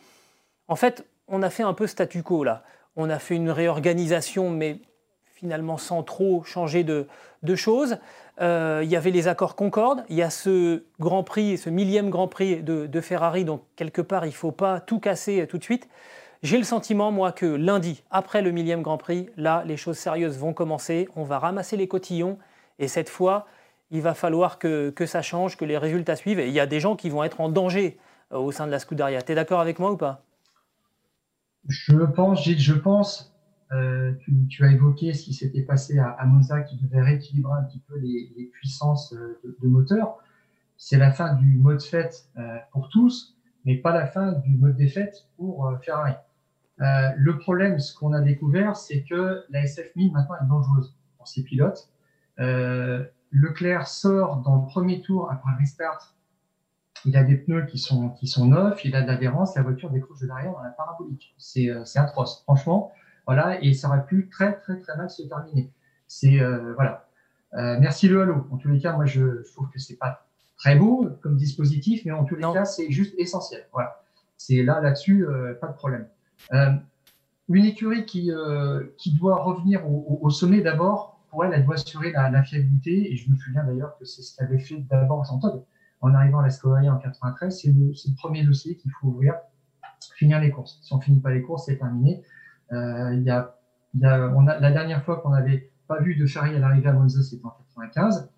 [0.68, 2.62] en fait, on a fait un peu statu quo là.
[2.96, 4.80] On a fait une réorganisation, mais
[5.38, 7.06] finalement sans trop changer de,
[7.54, 7.98] choses.
[8.40, 12.10] Euh, il y avait les accords Concorde, il y a ce Grand Prix, ce millième
[12.10, 15.62] Grand Prix de, Ferrari, donc quelque part, il ne faut pas tout casser tout de
[15.62, 15.88] suite.
[16.42, 20.38] J'ai le sentiment, moi, que lundi, après le millième Grand Prix, là, les choses sérieuses
[20.38, 21.08] vont commencer.
[21.16, 22.38] On va ramasser les cotillons.
[22.78, 23.46] Et cette fois,
[23.90, 26.38] il va falloir que, ça change, que les résultats suivent.
[26.38, 27.98] Et il y a des gens qui vont être en danger
[28.32, 29.22] euh, au sein de la Scuderia.
[29.22, 30.22] Tu es d'accord avec moi ou pas?
[31.68, 33.27] Je pense, Gilles, je pense.
[33.72, 34.14] Euh,
[34.48, 37.98] tu, as évoqué ce qui s'était passé à, Monza qui devait rééquilibrer un petit peu
[37.98, 40.16] les, puissances euh, de, moteur.
[40.76, 42.30] C'est la fin du mode fête
[42.70, 46.14] pour tous, mais pas la fin du mode défaite pour Ferrari.
[46.78, 51.42] le problème, ce qu'on a découvert, c'est que la SF1000 maintenant est dangereuse pour ses
[51.42, 51.90] pilotes.
[52.38, 56.14] Leclerc sort dans le premier tour après le restart.
[57.04, 59.90] Il a des pneus qui sont, qui sont neufs, il a de l'adhérence, la voiture
[59.90, 61.34] décroche de l'arrière dans la parabolique.
[61.38, 62.92] C'est euh, atroce, franchement.
[63.28, 65.70] Voilà, et ça aurait pu très, très, très mal se terminer.
[66.06, 67.06] C'est, euh, voilà.
[67.54, 68.46] Euh, merci le halo.
[68.50, 72.12] En tous les cas, moi, je, trouve que c'est pas très beau comme dispositif, mais
[72.12, 73.66] en tous les cas, c'est juste essentiel.
[73.72, 74.02] Voilà.
[74.38, 75.26] C'est là, là-dessus,
[75.60, 76.08] pas de problème.
[76.50, 78.32] une écurie qui,
[78.96, 83.12] qui doit revenir au, au sommet d'abord, pour elle, elle doit assurer la, fiabilité.
[83.12, 85.66] Et je me souviens d'ailleurs que c'est ce qu'avait fait d'abord Jean Todt
[86.00, 87.60] en arrivant à la Scuderia en 93.
[87.60, 89.34] C'est le, premier dossier qu'il faut ouvrir,
[90.16, 90.78] finir les courses.
[90.82, 92.22] Si on finit pas les courses, c'est terminé.
[92.72, 93.54] Euh, il y a,
[94.02, 97.22] on a, la dernière fois qu'on n'avait pas vu de Ferrari à l'arrivée à Monza,
[97.22, 98.30] c'était en 95.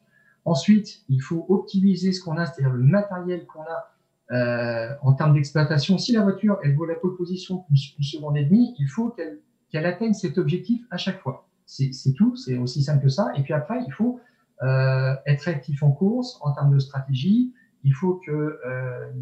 [0.44, 3.90] Ensuite, il faut optimiser ce qu'on a, c'est-à-dire le matériel qu'on a
[4.32, 5.98] euh, en termes d'exploitation.
[5.98, 9.40] Si la voiture, elle vaut la pole position une seconde et demie, il faut qu'elle
[9.70, 11.46] qu'elle atteigne cet objectif à chaque fois.
[11.66, 13.30] C'est tout, c'est aussi simple que ça.
[13.36, 14.18] Et puis après, il faut
[14.62, 17.54] euh, être actif en course en termes de stratégie.
[17.84, 18.58] Il faut que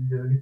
[0.08, 0.38] le, le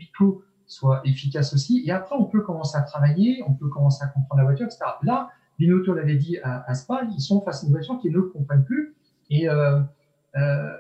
[0.66, 1.82] soit efficace aussi.
[1.86, 4.84] Et après, on peut commencer à travailler, on peut commencer à comprendre la voiture, etc.
[5.02, 8.20] Là, Binotto l'avait dit à, à, Spa, ils sont face à une voiture qui ne
[8.20, 8.94] comprennent plus
[9.30, 9.80] et euh,
[10.36, 10.72] euh,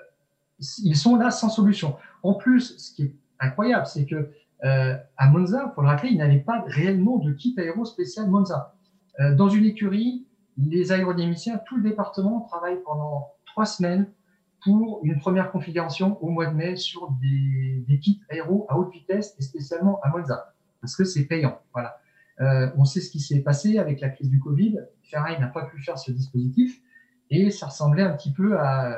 [0.58, 1.96] ils sont là sans solution.
[2.22, 4.30] En plus, ce qui est incroyable, c'est que
[4.64, 8.72] euh, à Monza, pour le rappeler, ils n'avaient pas réellement de kit aéro spécial Monza.
[9.18, 10.26] Dans une écurie,
[10.58, 14.10] les aérodynamiciens, tout le département travaille pendant trois semaines
[14.66, 19.36] pour une première configuration au mois de mai sur des, kits aéro à haute vitesse
[19.38, 21.60] et spécialement à Monza, parce que c'est payant.
[21.72, 22.00] Voilà.
[22.40, 24.80] Euh, on sait ce qui s'est passé avec la crise du Covid.
[25.04, 26.82] Ferrari n'a pas pu faire ce dispositif
[27.30, 28.90] et ça ressemblait un petit peu à,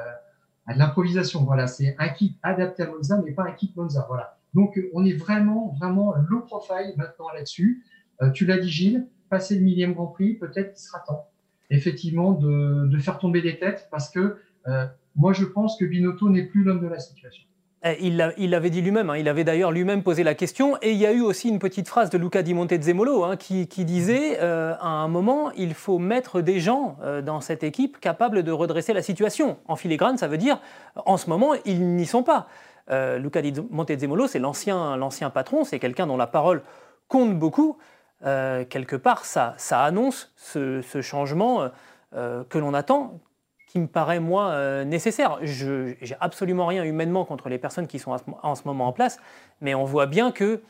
[0.72, 1.44] de l'improvisation.
[1.44, 4.06] Voilà, c'est un kit adapté à Monza, mais pas un kit Monza.
[4.08, 4.38] Voilà.
[4.54, 7.84] Donc, on est vraiment, vraiment low profile maintenant là-dessus.
[8.22, 11.28] Euh, tu l'as dit, Gilles, passer le millième Grand Prix, peut-être qu'il sera temps
[11.70, 14.86] effectivement de, faire tomber des têtes parce que euh,
[15.18, 17.44] moi je pense que Binotto n'est plus l'homme de la situation.
[17.84, 19.16] Eh, il l'avait dit lui-même, hein.
[19.18, 21.86] il avait d'ailleurs lui-même posé la question, et il y a eu aussi une petite
[21.86, 26.40] phrase de Luca Di Montezemolo hein, qui, disait euh, à un moment, il faut mettre
[26.40, 29.58] des gens euh, dans cette équipe capables de redresser la situation.
[29.68, 30.60] En filigrane, ça veut dire,
[30.96, 32.48] en ce moment, ils n'y sont pas.
[32.90, 36.62] Luca Di Montezemolo, c'est l'ancien patron, c'est quelqu'un dont la parole
[37.06, 37.76] compte beaucoup.
[38.24, 41.68] Euh, quelque part, ça, annonce ce, changement euh,
[42.14, 43.20] euh, que l'on attend,
[43.68, 45.38] qui me paraît, moi, nécessaire.
[45.42, 49.20] Je n'ai absolument rien humainement contre les personnes qui sont en ce moment en place,
[49.60, 50.62] mais on voit bien que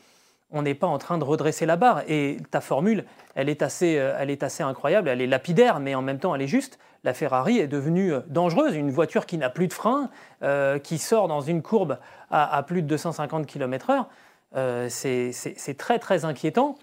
[0.51, 2.03] on n'est pas en train de redresser la barre.
[2.07, 5.95] Et ta formule, elle est, assez, euh, elle est assez incroyable, elle est lapidaire, mais
[5.95, 6.79] en même temps, elle est juste.
[7.03, 10.09] La Ferrari est devenue euh, dangereuse, une voiture qui n'a plus de frein,
[10.43, 11.97] euh, qui sort dans une courbe
[12.31, 14.05] à, plus de 250 km/h.
[14.89, 16.77] c'est très, très inquiétant.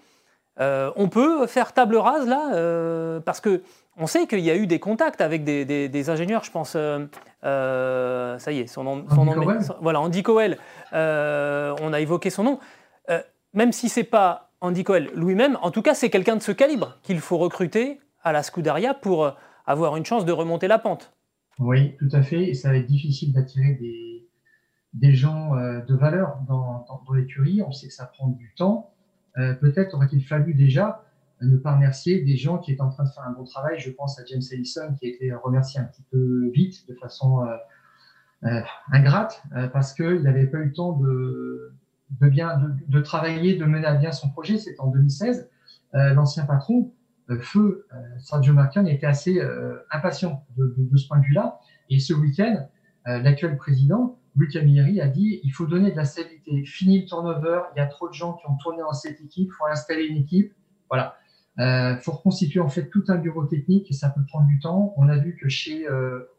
[0.59, 3.61] on peut faire table rase là, parce que
[3.97, 6.71] on sait qu'il y a eu des contacts avec des, ingénieurs, je pense.
[6.71, 9.35] ça y est, son nom, son nom
[9.81, 10.57] voilà, Andy Coel.
[10.91, 10.95] on
[11.93, 12.59] a évoqué son nom
[13.57, 16.97] même si c'est pas Andy Coel lui-même, en tout cas, c'est quelqu'un de ce calibre
[17.03, 19.31] qu'il faut recruter à la Scuderia pour euh,
[19.65, 21.13] avoir une chance de remonter la pente.
[21.59, 22.49] Oui, tout à fait.
[22.49, 24.27] Et ça va être difficile d'attirer des,
[24.93, 27.61] des gens euh, de valeur dans, dans, l'écurie.
[27.61, 28.93] On sait que ça prend du temps.
[29.37, 31.03] Euh, peut-être aurait-il fallu déjà
[31.41, 33.79] ne pas remercier des gens qui étaient en train de faire un bon travail.
[33.79, 37.45] Je pense à James Ellison qui a été remercié un petit peu vite, de façon
[38.91, 41.73] ingrate, parce qu'il n'avait pas eu le temps de,
[42.21, 44.57] bien, de, travailler, de mener à bien son projet.
[44.57, 45.49] C'était en 2016.
[45.95, 46.91] Euh, l'ancien patron,
[47.29, 49.41] euh, Feu euh, Sergio Marchionne, était assez
[49.91, 51.59] impatient de, ce point de vue-là.
[51.89, 52.67] Et ce week-end,
[53.05, 56.65] l'actuel président, Luc Amieri, a dit il faut donner de la stabilité.
[56.65, 57.61] Fini le turnover.
[57.75, 59.49] Il y a trop de gens qui ont tourné dans cette équipe.
[59.49, 60.53] Il faut installer une équipe.
[60.89, 61.15] Voilà.
[61.59, 64.93] Il faut reconstituer en fait tout un bureau technique et ça peut prendre du temps.
[64.95, 65.87] On a vu que chez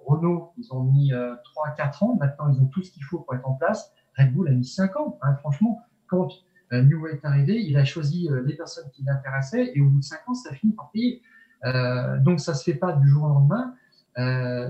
[0.07, 1.11] Renault, ils ont mis
[1.45, 2.17] 3 à 4 ans.
[2.21, 3.93] Maintenant, ils ont tout ce qu'il faut pour être en place.
[4.19, 5.19] Red Bull a mis 5 ans.
[5.23, 6.29] Hein, franchement, quand
[6.73, 10.01] euh, New est arrivé, il a choisi euh, les personnes qui l'intéressaient et au bout
[10.01, 11.23] de 5 ans, ça finit par payer.
[11.65, 13.75] Euh, donc, ça ne se fait pas du jour au lendemain.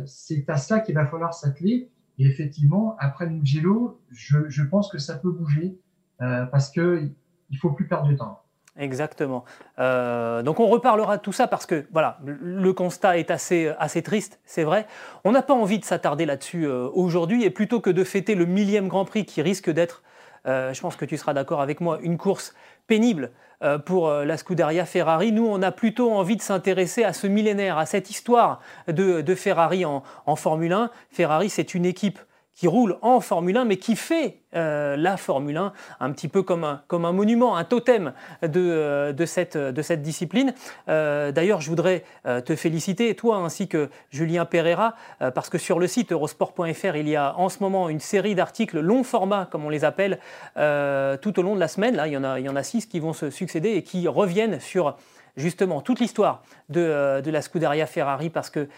[0.06, 1.90] c'est à cela qu'il va falloir s'atteler.
[2.18, 5.78] Et effectivement, après Mugello, je, je pense que ça peut bouger
[6.18, 7.14] parce qu'il
[7.50, 8.42] ne faut plus perdre de temps.
[8.78, 9.44] Exactement.
[9.80, 14.02] Euh, donc on reparlera de tout ça parce que voilà, le constat est assez, assez
[14.02, 14.86] triste, c'est vrai.
[15.24, 18.46] On n'a pas envie de s'attarder là-dessus euh, aujourd'hui et plutôt que de fêter le
[18.46, 20.02] millième Grand Prix qui risque d'être,
[20.46, 22.54] euh, je pense que tu seras d'accord avec moi, une course
[22.86, 23.32] pénible
[23.86, 27.86] pour la Scuderia Ferrari, nous on a plutôt envie de s'intéresser à ce millénaire, à
[27.86, 30.90] cette histoire de, Ferrari en, en Formule 1.
[31.10, 32.20] Ferrari c'est une équipe
[32.58, 36.42] qui roule en Formule 1, mais qui fait euh, la Formule 1 un petit peu
[36.42, 40.52] comme un, comme un monument, un totem de, euh, de, cette, de cette discipline.
[40.88, 44.96] Euh, d'ailleurs, je voudrais te féliciter, toi ainsi que Julien Pereira,
[45.34, 48.80] parce que sur le site eurosport.fr, il y a en ce moment une série d'articles
[48.80, 50.18] long format, comme on les appelle,
[50.54, 51.94] tout au long de la semaine.
[51.94, 53.82] Là, il y en a, il y en a six qui vont se succéder et
[53.82, 54.96] qui reviennent sur
[55.38, 58.68] justement toute l'histoire de, euh, la Scuderia Ferrari parce que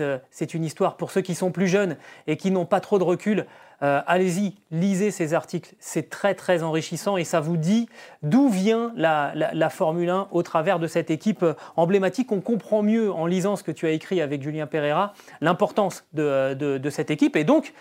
[0.00, 2.98] euh, c'est une histoire pour ceux qui sont plus jeunes et qui n'ont pas trop
[2.98, 3.46] de recul.
[3.82, 7.88] Euh, allez-y, lisez ces articles, c'est très très enrichissant et ça vous dit
[8.22, 11.44] d'où vient la, Formule 1 au travers de cette équipe
[11.76, 12.32] emblématique.
[12.32, 16.80] On comprend mieux en lisant ce que tu as écrit avec Julien Pereira, l'importance de,
[16.90, 17.74] cette équipe et donc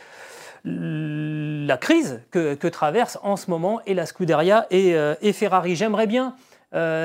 [0.66, 5.78] la crise que, traverse en ce moment et la Scuderia et Ferrari.
[5.78, 6.36] J'aimerais bien,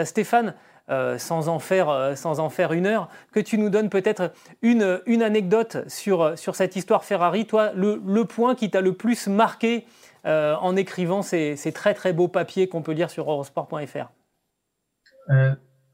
[0.04, 0.54] Stéphane,
[0.90, 4.32] euh, sans, en faire, euh, sans en faire une heure, que tu nous donnes peut-être
[4.60, 4.82] une,
[5.22, 9.86] anecdote sur, euh, sur cette histoire Ferrari, toi, le, point qui t'a le plus marqué
[10.24, 14.10] en écrivant ces, ces, très très beaux papiers qu'on peut lire sur eurosport.fr.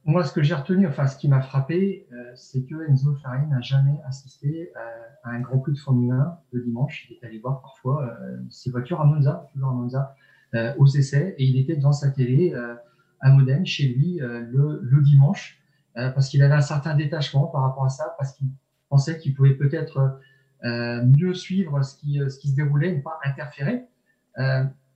[0.04, 3.60] moi, ce que j'ai retenu, enfin ce qui m'a frappé, c'est que Enzo Ferrari n'a
[3.60, 4.72] jamais assisté
[5.24, 7.06] à, un Grand Prix de Formule 1 le dimanche.
[7.08, 8.16] Il est allé voir parfois
[8.50, 10.14] ses voitures à Monza, toujours à Monza,
[10.78, 12.52] aux essais, et il était dans sa télé
[13.20, 15.58] à Modène chez lui euh, le, dimanche
[15.96, 18.48] euh, parce qu'il avait un certain détachement par rapport à ça, parce qu'il
[18.88, 20.20] pensait qu'il pouvait peut-être
[20.64, 23.84] euh, mieux suivre ce qui, se déroulait, ne pas interférer.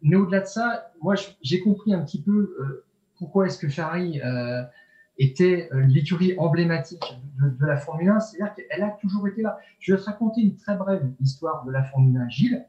[0.02, 2.84] mais au-delà de ça, moi j'ai compris un petit peu
[3.18, 4.20] pourquoi est-ce que Ferrari
[5.18, 7.04] était l'écurie emblématique
[7.38, 9.58] de, la Formule 1, c'est-à-dire qu'elle a toujours été là.
[9.78, 12.66] Je vais te raconter une très brève histoire de la Formule 1, Gilles.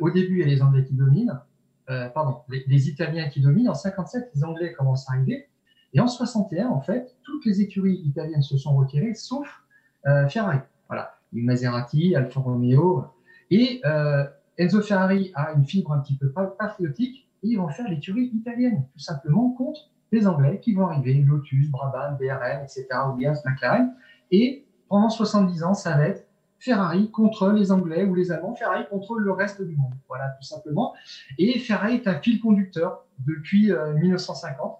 [0.00, 1.40] au début, a les Anglais qui dominent.
[1.88, 3.68] Euh, pardon, les, Italiens qui dominent.
[3.68, 5.48] En 57, les Anglais commencent à arriver.
[5.92, 9.48] Et en 61, en fait, toutes les écuries italiennes se sont retirées, sauf
[10.06, 10.58] euh, Ferrari.
[10.88, 13.04] Voilà, Maserati, Alfa Romeo.
[13.50, 14.24] Et euh,
[14.58, 18.86] Enzo Ferrari a une fibre un petit peu patriotique et ils vont faire l'écurie italienne,
[18.92, 23.94] tout simplement contre les Anglais qui vont arriver, Lotus, Brabham, BRM, etc., Williams, McLaren.
[24.30, 26.25] Et pendant 70 ans, ça va être
[26.58, 29.92] Ferrari contre les Anglais ou les Allemands, Ferrari contre le reste du monde.
[30.08, 30.94] Voilà, tout simplement.
[31.38, 34.78] Et Ferrari est un fil conducteur depuis 1950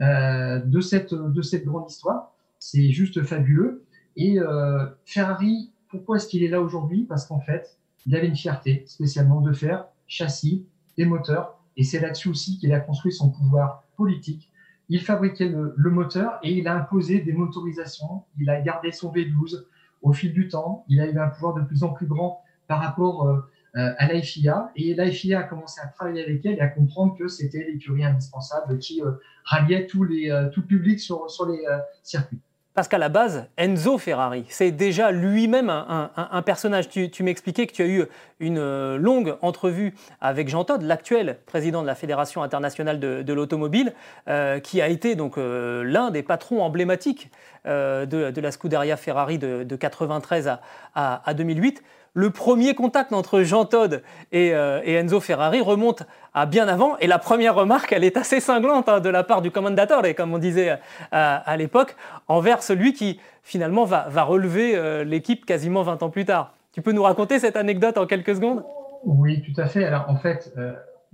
[0.00, 2.34] euh, euh, de, cette, de cette grande histoire.
[2.58, 3.84] C'est juste fabuleux.
[4.16, 7.04] Et euh, Ferrari, pourquoi est-ce qu'il est là aujourd'hui?
[7.04, 10.66] Parce qu'en fait, il avait une fierté spécialement de faire châssis
[10.98, 11.58] et moteur.
[11.76, 14.50] Et c'est là-dessus aussi qu'il a construit son pouvoir politique.
[14.88, 18.24] Il fabriquait le, le, moteur et il a imposé des motorisations.
[18.38, 19.64] Il a gardé son V12
[20.04, 22.80] au fil du temps, il a eu un pouvoir de plus en plus grand par
[22.80, 23.40] rapport euh,
[23.74, 27.16] à la FIA et la FIA a commencé à travailler avec elle et à comprendre
[27.18, 29.02] que c'était l'écurie indispensable qui
[29.44, 31.64] ralliait tous les, tout le public sur les
[32.04, 32.40] circuits.
[32.74, 36.88] Parce qu'à la base, Enzo Ferrari, c'est déjà lui-même un, personnage.
[36.88, 38.04] Tu, m'expliquais que tu as eu
[38.40, 43.92] une euh, longue entrevue avec Jean Todt, l'actuel président de la Fédération internationale de, l'automobile,
[44.28, 47.30] euh, qui a été donc euh, l'un des patrons emblématiques
[47.64, 50.60] de, la Scuderia Ferrari de, 1993 à,
[50.94, 51.80] à 2008
[52.14, 56.96] le premier contact entre Jean Todt euh, et, Enzo Ferrari remonte à bien avant.
[56.98, 60.14] Et la première remarque, elle est assez cinglante hein, de la part du commandatore, et
[60.14, 60.76] comme on disait euh,
[61.10, 61.96] à, l'époque,
[62.28, 66.54] envers celui qui finalement va, relever euh, l'équipe quasiment 20 ans plus tard.
[66.72, 68.64] Tu peux nous raconter cette anecdote en quelques secondes?
[69.04, 69.84] Oui, tout à fait.
[69.84, 70.52] Alors en fait,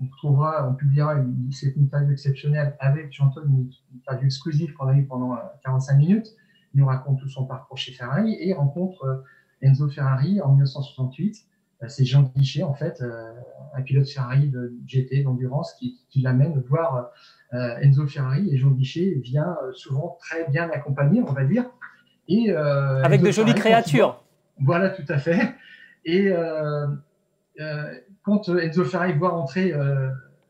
[0.00, 4.86] on trouvera, on publiera une, cette interview exceptionnelle avec Jean Todt, une interview exclusive qu'on
[4.86, 6.28] a eue pendant 45 minutes.
[6.72, 9.24] Il nous raconte tout son parcours chez Ferrari et rencontre
[9.62, 11.46] Enzo Ferrari en 1968.
[11.82, 13.32] Euh, c'est Jean Guichet, en fait, euh,
[13.74, 17.10] un pilote Ferrari de GT, d'endurance, qui, l'amène voir
[17.54, 18.52] euh, Enzo Ferrari.
[18.52, 21.64] Et Jean Guichet vient souvent très bien accompagné, on va dire.
[22.28, 24.22] Et, Avec de jolies créatures.
[24.60, 25.54] voilà, tout à fait.
[26.04, 26.32] Et
[28.22, 29.74] quand Enzo Ferrari voit entrer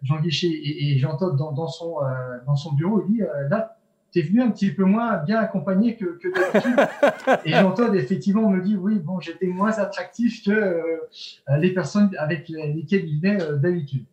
[0.02, 1.96] Jean Guichet et, Jean Todt dans, son,
[2.46, 3.76] dans son bureau, il dit là,
[4.12, 7.44] t'es venu un petit peu moins bien accompagné que, que d'habitude.
[7.44, 12.48] et Jean-Todd, effectivement, me dit, oui, bon, j'étais moins attractif que euh, les personnes avec
[12.48, 14.04] lesquelles il venait euh, d'habitude.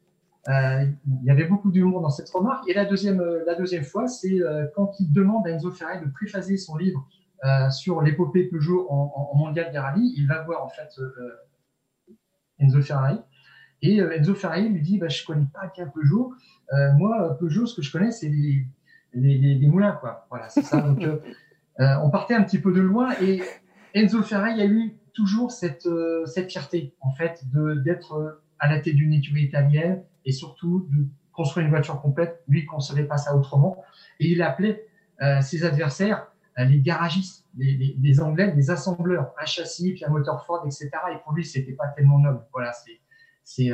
[0.49, 2.69] Euh, il y avait beaucoup d'humour dans cette remarque.
[2.69, 4.39] Et la deuxième, la deuxième fois, c'est
[4.75, 7.05] quand il demande à Enzo Ferrari de préphaser son livre
[7.69, 10.13] sur l'épopée Peugeot en, en, mondial des rallyes.
[10.15, 11.01] Il va voir, en fait,
[12.59, 13.19] Enzo Ferrari.
[13.81, 16.33] Et Enzo Ferrari lui dit, bah, je connais pas bien Peugeot.
[16.97, 18.65] moi, Peugeot, ce que je connais, c'est les
[19.21, 20.27] les, moulins, quoi.
[20.29, 20.81] Voilà, c'est ça.
[20.81, 21.17] Donc, euh,
[21.79, 23.41] euh, on partait un petit peu de loin et
[23.93, 27.43] Enzo Ferrari a eu toujours cette, euh, cette fierté, en fait,
[27.83, 32.43] d'être à la tête d'une écurie italienne et surtout de construire une voiture complète.
[32.47, 33.83] Lui, il ne concevait pas ça autrement.
[34.19, 34.85] Et il appelait
[35.41, 36.27] ses adversaires
[36.57, 40.89] les garagistes, les, les, Anglais, les assembleurs, un châssis, puis un moteur Ford, etc.
[41.13, 42.41] Et pour lui, c'était pas tellement noble.
[42.51, 42.71] Voilà,
[43.43, 43.71] c'est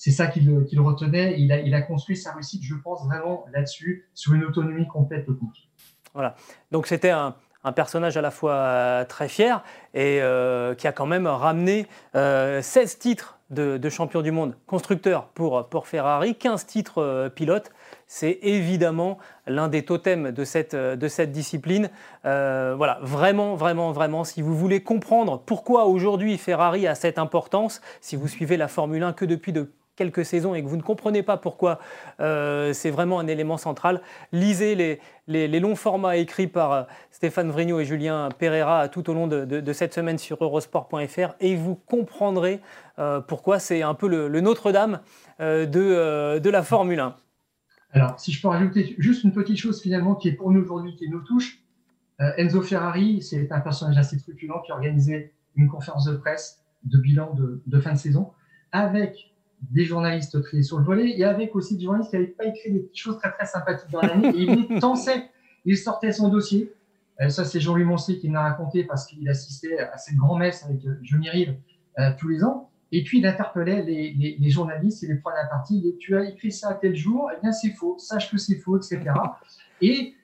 [0.00, 1.38] c'est ça qui le, retenait.
[1.38, 5.68] Il a, construit sa réussite, je pense, vraiment là-dessus, sur une autonomie complète technique.
[6.14, 6.36] Voilà.
[6.70, 7.34] Donc c'était un,
[7.76, 12.16] personnage à la fois euh, très fier et euh, qui a quand même ramené 16
[12.16, 17.70] euh, titres de, champion du monde constructeur pour, pour Ferrari, 15 titres pilotes.
[18.06, 21.90] C'est évidemment l'un des totems de cette, de cette discipline.
[22.24, 28.16] voilà, vraiment, vraiment, vraiment, si vous voulez comprendre pourquoi aujourd'hui Ferrari a cette importance, si
[28.16, 31.22] vous suivez la Formule 1 que depuis de quelques saisons et que vous ne comprenez
[31.22, 31.78] pas pourquoi
[32.20, 34.00] euh, c'est vraiment un élément central,
[34.32, 39.12] lisez les, les, longs formats écrits par euh, Stéphane Vrignot et Julien Pereira tout au
[39.12, 42.60] long de, cette semaine sur eurosport.fr et vous comprendrez
[42.98, 45.00] euh, pourquoi c'est un peu le, Notre-Dame
[45.38, 47.16] de, de la Formule 1.
[47.92, 50.96] Alors, si je peux rajouter juste une petite chose finalement qui est pour nous aujourd'hui,
[50.96, 51.58] qui nous touche.
[52.38, 56.98] Enzo Ferrari, c'est un personnage assez truculent qui a organisé une conférence de presse de
[56.98, 58.32] bilan de, de fin de saison
[58.72, 59.29] avec
[59.70, 62.72] des journalistes triés sur le volet et avec aussi des journalistes qui n'avaient pas écrit
[62.72, 64.28] des choses très très sympathiques dans l'année.
[64.28, 65.24] Et il tensait,
[65.64, 66.72] il sortait son dossier.
[67.20, 70.84] Euh, ça, c'est Jean-Louis Moncey qui l'a raconté parce qu'il assistait à cette grand-messe avec
[70.84, 71.56] euh, Johnny Rive
[71.98, 72.70] euh, tous les ans.
[72.92, 75.86] Et puis, il interpellait les, journalistes et les prenait à partie.
[75.86, 78.56] Et tu as écrit ça à tel jour, eh bien, c'est faux, sache que c'est
[78.56, 79.12] faux, etc.
[79.80, 80.14] Et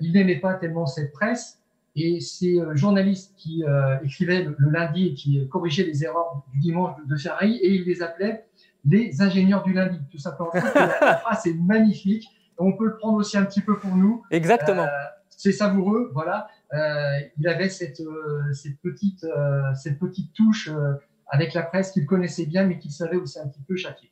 [0.00, 1.62] il n'aimait pas tellement cette presse.
[1.96, 3.64] Et ces journalistes qui
[4.04, 7.84] écrivaient le, lundi et qui corrigeaient les erreurs du dimanche de, de Ferrari, et il
[7.84, 8.44] les appelait
[8.84, 10.50] les ingénieurs du lundi, tout simplement.
[10.54, 12.28] la, phrase est magnifique.
[12.58, 14.22] On peut le prendre aussi un petit peu pour nous.
[14.30, 14.84] Exactement.
[14.84, 16.48] Euh, c'est savoureux, voilà.
[16.74, 19.26] Euh, il avait cette, euh, cette, petite,
[19.74, 20.70] cette petite touche
[21.28, 24.10] avec la presse qu'il connaissait bien, mais qu'il savait aussi un petit peu châtier.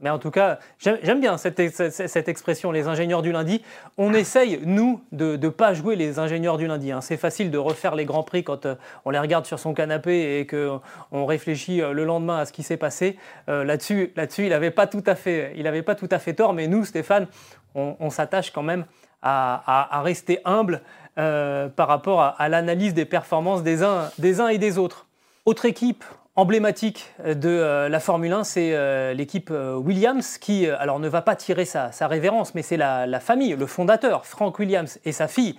[0.00, 3.62] Mais en tout cas, j'aime bien cette, expression, les ingénieurs du lundi.
[3.98, 6.90] On essaye, nous, de ne pas jouer les ingénieurs du lundi.
[6.90, 7.02] Hein.
[7.02, 10.38] C'est facile de refaire les grands prix quand euh, on les regarde sur son canapé
[10.38, 13.18] et qu'on réfléchit euh, le lendemain à ce qui s'est passé.
[13.50, 16.54] Euh, là-dessus, là-dessus, il n'avait pas, tout à fait, pas tout à fait tort.
[16.54, 17.26] Mais nous, Stéphane,
[17.74, 18.84] on, s'attache quand même
[19.22, 20.80] à, rester humble
[21.14, 25.06] par rapport à, à l'analyse des performances des uns, des uns et des autres.
[25.44, 26.04] Autre équipe
[26.36, 31.22] emblématique de euh, la Formule 1, c'est euh, l'équipe euh, Williams qui, alors ne va
[31.22, 35.56] pas tirer sa, révérence, mais c'est la, famille, le fondateur, Frank Williams et sa fille,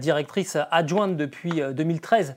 [0.00, 2.36] directrice adjointe depuis 2013,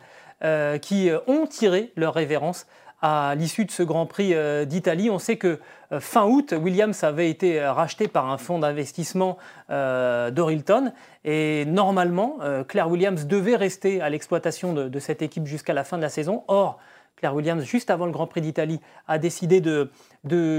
[0.81, 2.67] qui ont tiré leur révérence
[3.01, 4.33] à l'issue de ce Grand Prix
[4.65, 5.09] d'Italie.
[5.09, 5.59] On sait que
[5.99, 9.37] fin août, Williams avait été racheté par un fonds d'investissement
[9.69, 10.93] d'Orilton
[11.25, 15.97] et normalement, Claire Williams devait rester à l'exploitation de, de cette équipe jusqu'à la fin
[15.97, 16.43] de la saison.
[16.47, 16.79] Or,
[17.21, 19.91] Claire Williams, juste avant le Grand Prix d'Italie, a décidé de,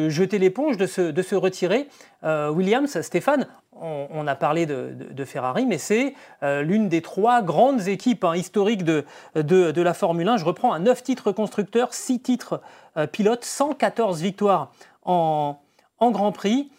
[0.09, 1.89] jeter l'éponge, de se, retirer.
[2.23, 8.37] Williams, Stéphane, on, a parlé de, Ferrari, mais c'est l'une des trois grandes équipes hein,
[8.37, 9.05] historiques de,
[9.35, 10.37] la Formule 1.
[10.37, 12.61] Je reprends un 9 titres constructeurs, 6 titres
[13.11, 14.71] pilotes, 114 victoires
[15.05, 15.59] en,
[15.99, 16.71] en Grand Prix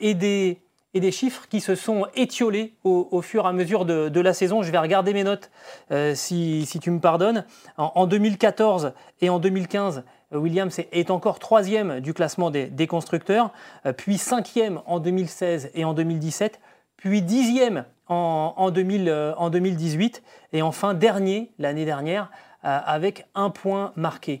[0.00, 0.63] et des
[0.94, 4.62] et des chiffres qui se sont étiolés au, fur et à mesure de, la saison.
[4.62, 5.50] Je vais regarder mes notes
[5.90, 7.44] euh, si, tu me pardonnes.
[7.76, 13.52] En, 2014 et en 2015, Williams est, encore troisième du classement des, constructeurs,
[13.86, 16.60] euh, puis cinquième en 2016 et en 2017,
[16.96, 22.30] puis dixième en, en 2018 euh, et enfin dernier l'année dernière
[22.62, 24.40] avec un point marqué.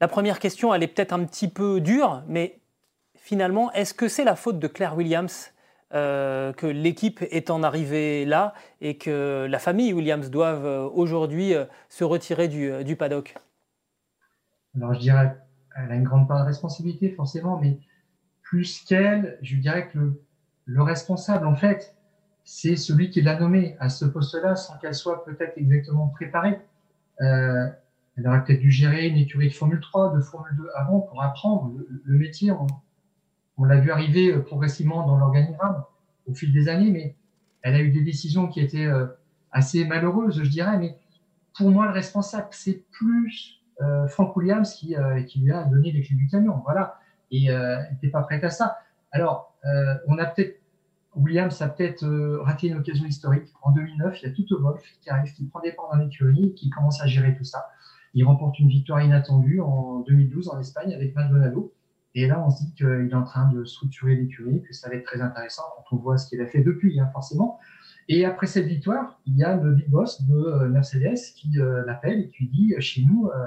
[0.00, 2.60] La première question, elle est peut-être un petit peu dure, mais
[3.16, 5.50] finalement, est-ce que c'est la faute de Claire Williams?
[5.94, 11.54] Euh, que l'équipe est en arrivée là et que la famille Williams doivent euh, aujourd'hui
[11.54, 13.36] euh, se retirer du, paddock
[14.74, 15.36] Alors je dirais,
[15.76, 17.78] elle a une grande part de responsabilité forcément, mais
[18.42, 20.20] plus qu'elle, je dirais que
[20.64, 21.94] le, responsable en fait,
[22.42, 26.58] c'est celui qui l'a nommé à ce poste-là sans qu'elle soit peut-être exactement préparée.
[27.18, 31.22] elle aurait peut-être dû gérer une écurie de Formule 3, de Formule 2 avant pour
[31.22, 31.72] apprendre
[32.04, 32.50] le, métier.
[33.56, 35.84] On l'a vu arriver euh, progressivement dans l'organigramme
[36.26, 37.16] au fil des années, mais
[37.62, 39.06] elle a eu des décisions qui étaient euh,
[39.52, 40.78] assez malheureuses, je dirais.
[40.78, 40.98] Mais
[41.56, 44.96] pour moi, le responsable, c'est plus euh, Frank Williams qui,
[45.28, 46.60] qui, lui a donné les clés du camion.
[46.64, 46.98] Voilà.
[47.30, 48.78] Et elle n'était pas prête à ça.
[49.10, 49.54] Alors,
[50.06, 50.60] on a peut-être
[51.16, 52.04] Williams a peut-être
[52.42, 53.48] raté une occasion historique.
[53.62, 56.54] En 2009, il y a Toto Wolf qui arrive, qui prend des parts dans l'écurie
[56.54, 57.66] qui commence à gérer tout ça.
[58.14, 61.72] Il remporte une victoire inattendue en 2012 en Espagne avec Maldonado.
[62.14, 64.94] Et là, on se dit qu'il est en train de structurer l'écurie, que ça va
[64.94, 67.58] être très intéressant quand on voit ce qu'il a fait depuis, hein, forcément.
[68.08, 71.84] Et après cette victoire, il y a le big boss de euh, Mercedes qui euh,
[71.86, 73.46] l'appelle et qui dit chez nous, euh,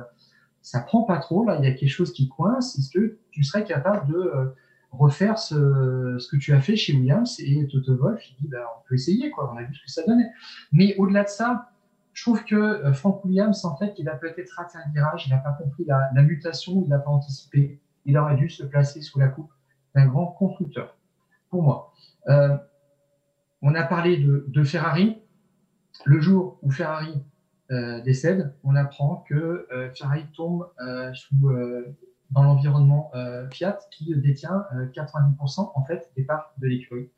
[0.62, 2.78] ça prend pas trop, là, il y a quelque chose qui coince.
[2.78, 4.54] Est-ce que tu serais capable de
[4.92, 8.88] refaire ce, que tu as fait chez Williams Et Toto Wolff, il dit bah, on
[8.90, 9.32] peut essayer.
[9.38, 10.30] On a vu ce que ça donnait.
[10.74, 11.70] Mais au-delà de ça,
[12.12, 15.38] je trouve que Frank Williams, en fait, il a peut-être raté un virage, il n'a
[15.38, 19.20] pas compris la, la mutation, il n'a pas anticipé il aurait dû se placer sous
[19.20, 19.52] la coupe
[19.94, 20.98] d'un grand constructeur,
[21.50, 21.94] pour moi.
[22.30, 22.58] Euh,
[23.62, 25.22] on a parlé de, Ferrari.
[26.06, 27.22] Le jour où Ferrari
[27.72, 30.68] euh, décède, on apprend que euh, Ferrari tombe
[32.32, 33.12] dans l'environnement
[33.52, 37.10] Fiat, qui détient 90% en fait des parts de l'écurie.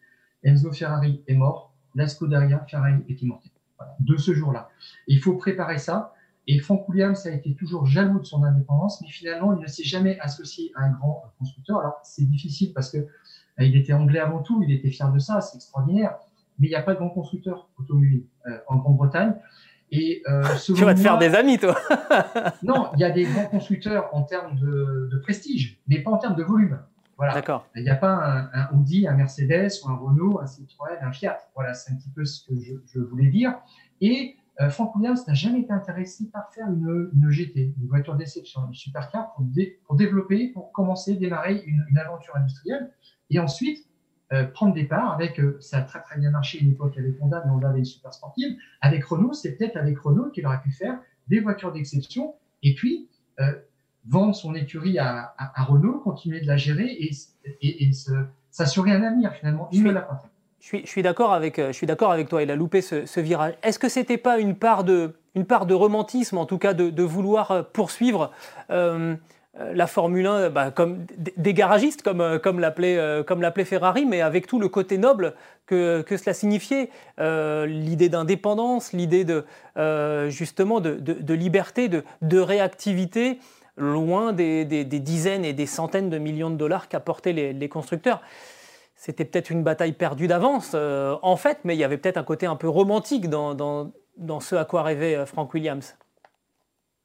[0.43, 3.51] Enzo Ferrari est mort, la Scuderia Ferrari est immortelle.
[3.99, 4.69] de ce jour-là.
[5.07, 6.13] Il faut préparer ça.
[6.51, 9.83] Et Frank Williams a été toujours jaloux de son indépendance, mais finalement, il ne s'est
[9.83, 11.79] jamais associé à un grand constructeur.
[11.79, 13.05] Alors, c'est difficile parce que euh,
[13.59, 16.17] il était anglais avant tout, il était fier de ça, c'est extraordinaire.
[16.57, 19.35] Mais il n'y a pas de grand constructeur automobile euh, en Grande-Bretagne.
[19.91, 21.77] Et euh, tu vas te faire des amis, toi.
[22.63, 26.35] non, il y a des grands constructeurs en termes de, prestige, mais pas en termes
[26.35, 26.79] de volume.
[27.17, 27.35] Voilà.
[27.35, 27.67] D'accord.
[27.75, 31.11] Il n'y a pas un, un, Audi, un Mercedes ou un Renault, un Citroën, un
[31.11, 31.37] Fiat.
[31.53, 33.53] Voilà, c'est un petit peu ce que je, je voulais dire.
[34.01, 38.67] Et euh, Frank Williams n'a jamais été intéressé par faire une, GT, une voiture d'exception,
[38.67, 39.45] une supercar pour,
[39.85, 42.91] pour développer, pour commencer, démarrer une, aventure industrielle
[43.29, 43.85] et ensuite
[44.33, 46.97] euh, prendre des parts avec, euh, ça a très très bien marché à une époque
[46.97, 48.57] avec Honda, mais Honda avait une super sportive.
[48.81, 53.07] Avec Renault, c'est peut-être avec Renault qu'il aurait pu faire des voitures d'exception et puis
[54.05, 55.33] vendre son écurie à,
[55.67, 57.11] Renault, continuer de la gérer et,
[57.61, 57.91] et,
[58.51, 59.69] s'assurer un avenir finalement.
[59.71, 60.29] Il ne l'a pas fait.
[60.61, 61.71] Je suis, d'accord avec, euh,
[62.27, 63.53] toi, il a loupé ce, virage.
[63.63, 65.13] Est-ce que ce n'était pas une part, de,
[65.73, 68.31] romantisme, en tout cas de, vouloir euh, poursuivre
[68.69, 69.15] euh,
[69.57, 71.05] la Formule 1 bah, comme
[71.37, 75.33] des garagistes, comme, l'appelait Ferrari, mais avec tout le côté noble
[75.65, 79.45] que, cela signifiait, l'idée d'indépendance, l'idée de,
[80.29, 83.39] justement de, liberté, de, réactivité,
[83.75, 88.21] loin des, dizaines et des centaines de millions de dollars qu'apportaient les constructeurs
[88.99, 92.23] c'était peut-être une bataille perdue d'avance, euh, en fait, mais il y avait peut-être un
[92.23, 93.93] côté un peu romantique dans,
[94.41, 95.95] ce à quoi rêvait euh, Frank Williams.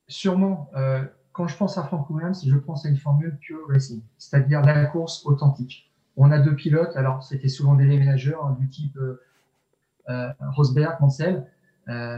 [0.08, 0.68] Sûrement.
[0.74, 4.60] Euh, quand je pense à Frank Williams, je pense à une formule pure racing, c'est-à-dire
[4.62, 5.88] la course authentique.
[6.16, 8.98] On a deux pilotes, alors c'était souvent des déménageurs hein, du type
[10.56, 11.46] Rosberg, Mansell,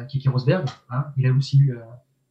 [0.08, 1.78] Kiki Rosberg, hein, il a aussi eu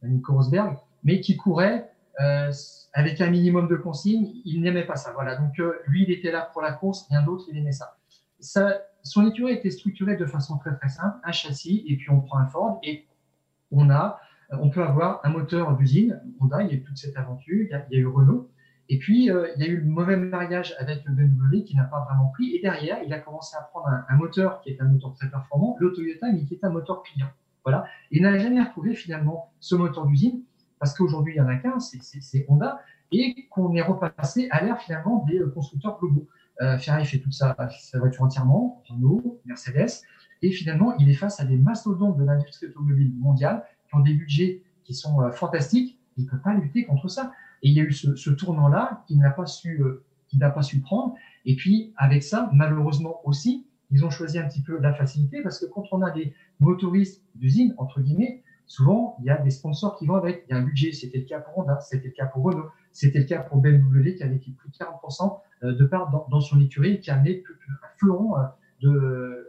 [0.02, 1.90] Nico Rosberg, mais qui couraient
[2.20, 2.52] euh,
[2.92, 5.12] avec un minimum de consignes, il n'aimait pas ça.
[5.12, 5.36] Voilà.
[5.36, 7.96] Donc euh, lui, il était là pour la course, rien d'autre, il aimait ça.
[8.40, 8.80] ça.
[9.02, 12.38] Son écurie était structurée de façon très très simple, un châssis et puis on prend
[12.38, 13.06] un Ford et
[13.70, 14.18] on a,
[14.50, 16.20] on peut avoir un moteur d'usine.
[16.40, 18.50] Honda, il y a eu toute cette aventure, il y a, eu Renault.
[18.88, 21.84] Et puis, euh, il y a eu le mauvais mariage avec le BMW qui n'a
[21.84, 22.54] pas vraiment pris.
[22.54, 25.76] Et derrière, il a commencé à prendre un, moteur qui est un moteur très performant,
[25.80, 27.28] le Toyota, mais qui est un moteur client.
[27.64, 27.84] Voilà.
[28.12, 30.42] Il n'a jamais retrouvé finalement ce moteur d'usine
[30.78, 32.80] parce qu'aujourd'hui, il n'y en a qu'un, c'est Honda,
[33.12, 36.26] et qu'on est repassé à l'ère finalement des constructeurs globaux.
[36.78, 40.02] Ferrari fait toute sa, sa voiture entièrement, Renault, Mercedes,
[40.42, 44.14] et finalement, il est face à des mastodontes de l'industrie automobile mondiale qui ont des
[44.14, 47.32] budgets qui sont fantastiques, il ne peut pas lutter contre ça.
[47.62, 49.82] Et il y a eu ce, tournant-là qu'il n'a pas su,
[50.28, 51.14] qu'il n'a pas su prendre.
[51.44, 55.60] Et puis, avec ça, malheureusement aussi, ils ont choisi un petit peu la facilité parce
[55.60, 59.96] que quand on a des motoristes d'usine, entre guillemets, souvent, il y a des sponsors
[59.96, 60.44] qui vont avec.
[60.48, 60.92] Il y a un budget.
[60.92, 64.14] C'était le cas pour Honda, c'était le cas pour Renault, c'était le cas pour BMW
[64.16, 67.42] qui avait plus de 40% euh, de part dans, son écurie et qui a amené
[67.68, 68.42] un fleuron euh,
[68.82, 69.46] de,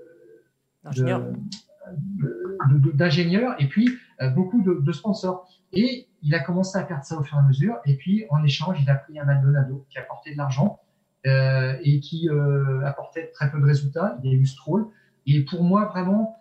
[2.94, 3.90] d'ingénieurs et puis
[4.22, 5.48] euh, beaucoup de, sponsors.
[5.74, 7.76] Et il a commencé à perdre ça au fur et à mesure.
[7.86, 10.80] Et puis, en échange, il a pris un Maldonado qui a apporté de l'argent
[11.26, 14.18] euh, et qui euh, apportait très peu de résultats.
[14.24, 14.88] Il y a eu Stroll.
[15.26, 16.38] Et pour moi, vraiment,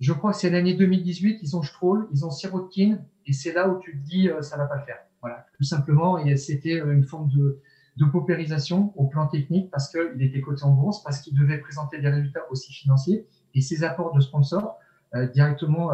[0.00, 3.68] je crois que c'est l'année 2018, ils ont Stroll, ils ont Sirotkin, et c'est là
[3.68, 4.98] où tu te dis, euh, ça va pas le faire.
[5.20, 6.18] Voilà, tout simplement.
[6.18, 7.60] Et c'était une forme de,
[7.96, 11.98] de paupérisation au plan technique parce qu'il était coté en bourse, parce qu'il devait présenter
[12.00, 13.26] des résultats aussi financiers.
[13.54, 14.78] Et ses apports de sponsors
[15.32, 15.90] directement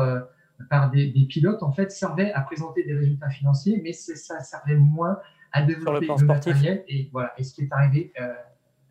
[0.69, 4.77] par des, des, pilotes, en fait, servaient à présenter des résultats financiers, mais ça servait
[4.77, 5.19] moins
[5.53, 6.85] à développer le, matériel.
[6.89, 8.33] Et voilà, et ce qui est arrivé euh,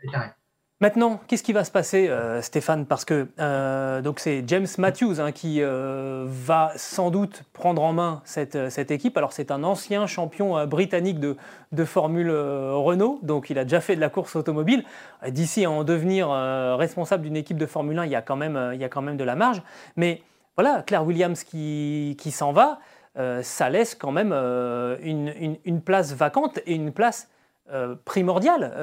[0.04, 0.34] est arrivé.
[0.82, 2.86] Maintenant, qu'est-ce qui va se passer, euh, Stéphane?
[2.86, 8.70] Parce que euh, c'est James Matthews hein, qui va sans doute prendre en main cette,
[8.70, 9.16] cette équipe.
[9.18, 11.38] Alors c'est un ancien champion britannique de,
[11.72, 14.84] de Formule Renault, donc il a déjà fait de la course automobile.
[15.28, 16.30] D'ici à en devenir
[16.78, 19.02] responsable d'une équipe de Formule 1, il y, a quand même, il y a quand
[19.02, 19.62] même de la marge.
[19.96, 20.24] Mais
[20.58, 22.80] voilà, Claire Williams qui, qui s'en va.
[23.18, 27.30] Euh, ça laisse quand même euh, une, place vacante et une place
[27.70, 28.74] euh, primordiale.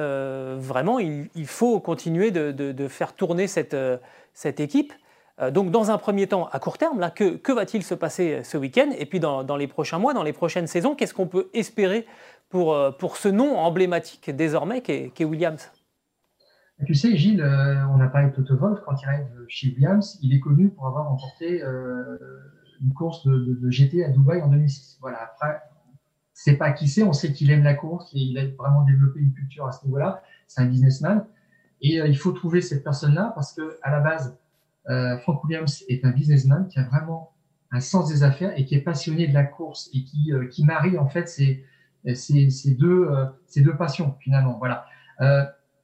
[0.57, 3.75] vraiment, il, faut continuer de, faire tourner cette,
[4.33, 4.93] cette équipe.
[5.51, 8.89] donc, dans un premier temps, à court terme, là, que, va-t-il se passer ce week-end?
[8.97, 12.05] Et puis, dans, les prochains mois, dans les prochaines saisons, qu'est-ce qu'on peut espérer
[12.49, 12.75] pour,
[13.15, 15.71] ce nom emblématique désormais qu'est Williams?
[16.85, 17.43] Tu sais, Gilles,
[17.91, 20.17] on n'a pas de Toto Wolff quand il arrive chez Williams.
[20.23, 21.61] Il est connu pour avoir remporté
[22.81, 24.97] une course de, GT à Dubaï en 2006.
[25.01, 25.19] Voilà.
[25.23, 25.61] Après,
[26.41, 29.19] c'est pas qui c'est, on sait qu'il aime la course et il a vraiment développé
[29.19, 30.23] une culture à ce niveau-là.
[30.47, 31.25] C'est un businessman.
[31.81, 34.39] Et euh, il faut trouver cette personne-là parce que à la base,
[34.89, 37.33] euh, Frank Williams est un businessman qui a vraiment
[37.71, 40.63] un sens des affaires et qui est passionné de la course et qui, euh, qui
[40.63, 41.65] marie en fait ces,
[42.13, 43.09] ces, deux,
[43.45, 44.57] ces deux passions finalement.
[44.59, 44.85] Voilà.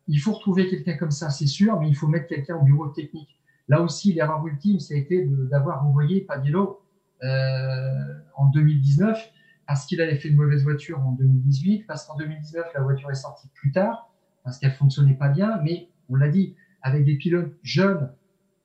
[0.07, 2.87] il faut retrouver quelqu'un comme ça, c'est sûr, mais il faut mettre quelqu'un au bureau
[2.87, 3.37] technique.
[3.67, 6.79] Là aussi, l'erreur ultime, ça a été d'avoir envoyé Padillo
[7.23, 9.31] euh, en 2019
[9.67, 13.15] parce qu'il avait fait une mauvaise voiture en 2018, parce qu'en 2019, la voiture est
[13.15, 14.09] sortie plus tard,
[14.43, 18.11] parce qu'elle fonctionnait pas bien, mais on l'a dit, avec des pilotes jeunes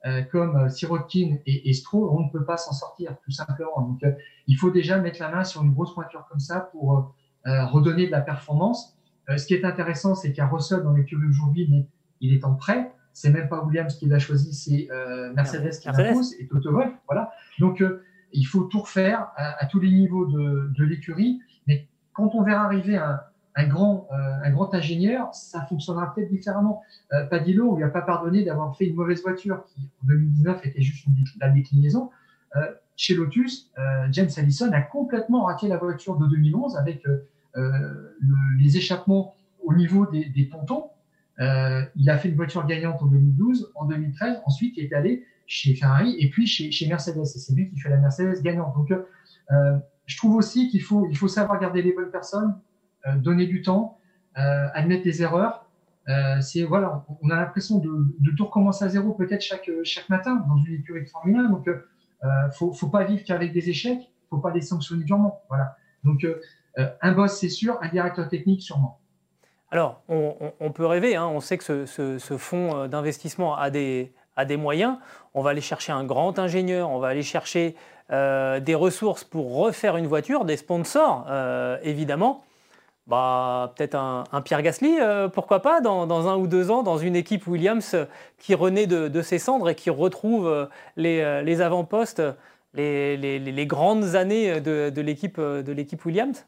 [0.06, 3.80] euh, comme euh, Sirotkin et, et Stroll, on ne peut pas s'en sortir, tout simplement.
[3.80, 4.02] Donc,
[4.46, 7.14] il faut déjà mettre la main sur une grosse voiture comme ça pour
[7.46, 8.98] redonner de la performance.
[9.34, 11.86] ce qui est intéressant, c'est a Russell dans l'écurie aujourd'hui, mais
[12.20, 12.92] il est en prêt.
[13.14, 14.88] C'est même pas Williams qui l'a choisi, c'est
[15.34, 16.92] Mercedes qui l'impose et Toto Wolff.
[17.08, 17.32] Voilà.
[17.58, 17.82] Donc,
[18.32, 21.40] il faut tout refaire à, tous les niveaux de, l'écurie.
[21.66, 23.20] Mais quand on verra arriver un,
[23.56, 26.82] un grand, euh, un grand ingénieur, ça fonctionnera peut-être différemment.
[27.12, 30.66] Euh, Padillo, on lui a pas pardonné d'avoir fait une mauvaise voiture qui, en 2019,
[30.66, 31.06] était juste
[31.40, 32.10] la déclinaison.
[32.56, 37.26] Euh, chez Lotus, euh, James Allison a complètement raté la voiture de 2011 avec le,
[38.60, 40.90] les échappements au niveau des, des pontons.
[41.38, 44.42] il a fait une voiture gagnante en 2012, en 2013.
[44.44, 47.18] Ensuite, il est allé chez Ferrari et puis chez, Mercedes.
[47.18, 48.72] Et c'est lui qui fait la Mercedes gagnante.
[48.76, 52.56] Donc, euh, je trouve aussi qu'il faut, il faut savoir garder les bonnes personnes,
[53.06, 53.98] euh, donner du temps,
[54.38, 55.66] euh, admettre les erreurs.
[56.08, 57.90] Euh, c'est voilà, on a l'impression de,
[58.20, 61.50] de, tout recommencer à zéro peut-être chaque chaque matin dans une écurie de Formule 1.
[61.50, 65.42] Donc, euh, faut faut pas vivre qu'avec des échecs, faut pas les sanctionner durement.
[65.48, 65.76] Voilà.
[66.04, 66.24] Donc,
[66.76, 69.00] un boss c'est sûr, un directeur technique sûrement.
[69.72, 71.16] Alors, on peut rêver.
[71.16, 71.26] Hein.
[71.26, 74.96] On sait que ce, ce, ce fonds d'investissement a des a des moyens,
[75.34, 77.74] on va aller chercher un grand ingénieur, on va aller chercher
[78.12, 82.44] euh, des ressources pour refaire une voiture, des sponsors, euh, évidemment.
[83.06, 87.16] Bah, peut-être un, Pierre Gasly, euh, pourquoi pas, dans, un ou deux ans, dans une
[87.16, 87.96] équipe Williams
[88.38, 92.22] qui renaît de, ses cendres et qui retrouve les, avant-postes,
[92.74, 96.46] les, grandes années de, de l'équipe Williams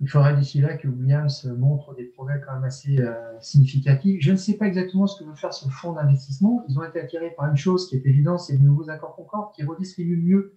[0.00, 4.20] il faudrait d'ici là que Williams montre des progrès quand même assez euh, significatifs.
[4.20, 6.64] Je ne sais pas exactement ce que veut faire ce fonds d'investissement.
[6.68, 9.54] Ils ont été attirés par une chose qui est évidente, c'est de nouveaux accords Concorde
[9.54, 10.54] qui redistribuent mieux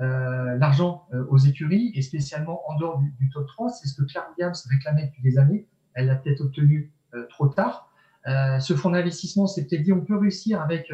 [0.00, 3.68] euh, l'argent euh, aux écuries et spécialement en dehors du, du top 3.
[3.70, 5.66] C'est ce que Claire Williams réclamait depuis des années.
[5.94, 6.92] Elle l'a peut-être obtenu
[7.30, 7.90] trop tard.
[8.26, 10.92] ce fonds d'investissement s'est peut-être dit on peut réussir avec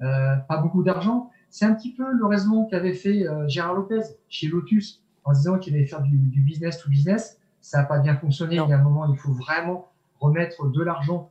[0.00, 1.30] pas beaucoup d'argent.
[1.48, 5.74] C'est un petit peu le raisonnement qu'avait fait Gérard Lopez chez Lotus en disant qu'il
[5.74, 7.40] allait faire du, business to business.
[7.60, 8.56] Ça n'a pas bien fonctionné.
[8.56, 9.88] Il y a un moment, il faut vraiment
[10.20, 11.30] remettre de l'argent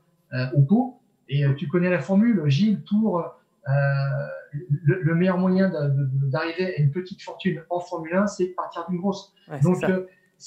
[0.56, 1.00] au pot.
[1.30, 3.24] Et tu connais la formule, Gilles, pour
[4.84, 9.34] le, meilleur moyen d'arriver à une petite fortune en Formule 1, c'est partir d'une grosse.
[9.62, 9.78] Donc,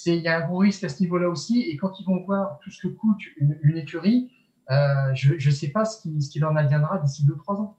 [0.07, 1.63] il y a un gros risque à ce niveau-là aussi.
[1.63, 4.31] Et quand ils vont voir tout ce que coûte une, écurie,
[4.71, 7.77] euh, je ne sais pas ce qu'il en adviendra d'ici 2-3 ans.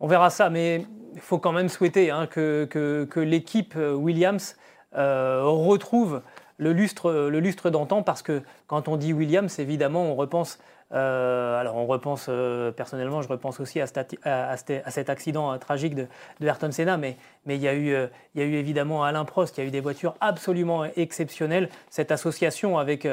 [0.00, 4.56] On verra ça, mais il faut quand même souhaiter hein, que, que, l'équipe euh, Williams
[4.96, 6.22] euh, retrouve
[6.58, 10.58] le lustre, d'antan, parce que quand on dit Williams, évidemment, on repense
[10.92, 16.06] euh, alors on repense, euh, personnellement, je repense aussi à, cet accident tragique de,
[16.40, 17.16] Ayrton Senna, mais,
[17.48, 21.68] il, y a eu, évidemment Alain Prost, il y a eu des voitures absolument exceptionnelles.
[21.90, 23.08] Cette association avec,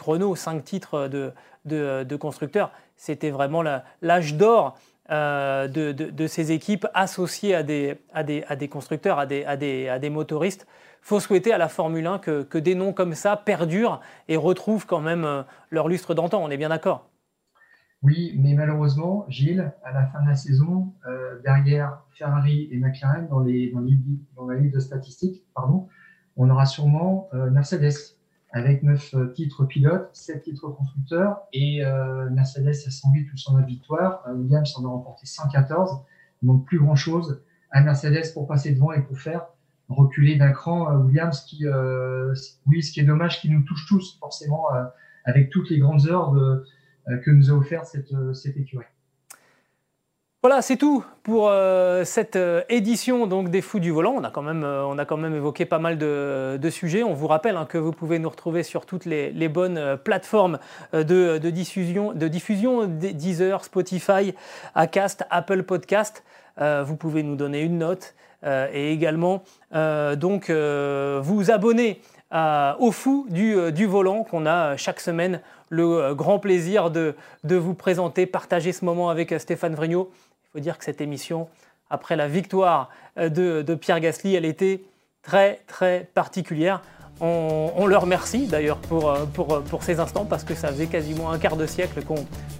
[0.00, 1.32] Renault, cinq titres de,
[1.64, 3.62] de, constructeurs, c'était vraiment
[4.02, 4.76] l'âge d'or
[5.08, 10.66] de, ces équipes associées à des, constructeurs, à des motoristes
[11.06, 15.00] faut souhaiter à la Formule 1 que, des noms comme ça perdurent et retrouvent quand
[15.00, 16.42] même euh, leur lustre d'antan.
[16.42, 17.08] On est bien d'accord.
[18.02, 23.28] Oui, mais malheureusement, Gilles, à la fin de la saison, euh, derrière Ferrari et McLaren,
[23.28, 23.72] dans, les,
[24.34, 25.86] dans, la liste de statistiques, pardon,
[26.36, 28.16] on aura sûrement euh, Mercedes
[28.50, 31.82] avec 9 titres pilotes, 7 titres constructeurs, et
[32.30, 36.00] Mercedes a 108 ou 109 victoires, Williams en a remporté 114,
[36.42, 39.46] donc plus grand-chose à Mercedes pour passer devant et pour faire
[39.88, 42.34] reculer d'un cran euh, Williams qui, euh,
[42.66, 44.84] oui, ce qui est dommage, qui nous touche tous forcément euh,
[45.24, 46.32] avec toutes les grandes heures
[47.24, 48.84] que nous a offert cette, cette écurie.
[50.40, 51.52] Voilà, c'est tout pour
[52.04, 54.12] cette édition donc des Fous du volant.
[54.16, 57.02] On a quand même, on a quand même évoqué pas mal de, sujets.
[57.02, 60.60] On vous rappelle hein, que vous pouvez nous retrouver sur toutes les, bonnes plateformes
[60.92, 64.32] de, diffusion, de diffusion, Deezer, Spotify,
[64.76, 66.22] Acast, Apple Podcast.
[66.60, 68.14] vous pouvez nous donner une note.
[68.44, 69.42] Euh, et également
[69.74, 72.00] euh, donc euh, vous abonner
[72.78, 77.14] au fou du, volant qu'on a chaque semaine le grand plaisir de,
[77.44, 80.10] vous présenter, partager ce moment avec Stéphane Vrignot.
[80.12, 81.48] Il faut dire que cette émission,
[81.88, 84.82] après la victoire de, Pierre Gasly, elle était
[85.22, 86.82] très très particulière.
[87.22, 91.30] On, on le remercie d'ailleurs pour, pour, pour, ces instants parce que ça faisait quasiment
[91.30, 92.02] un quart de siècle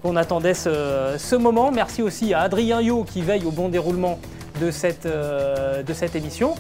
[0.02, 1.70] qu'on attendait ce, ce, moment.
[1.70, 4.18] Merci aussi à Adrien Yo qui veille au bon déroulement
[4.60, 6.54] de cette, euh, de cette émission.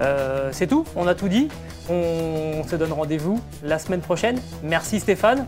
[0.00, 1.48] Euh, c'est tout, on a tout dit.
[1.88, 4.38] On se donne rendez-vous la semaine prochaine.
[4.62, 5.46] Merci Stéphane.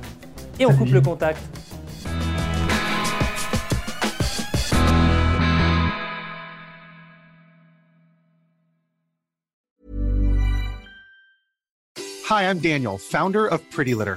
[0.58, 1.40] Et on coupe le contact.
[12.30, 14.16] Hi, I'm Daniel, founder of Pretty Litter.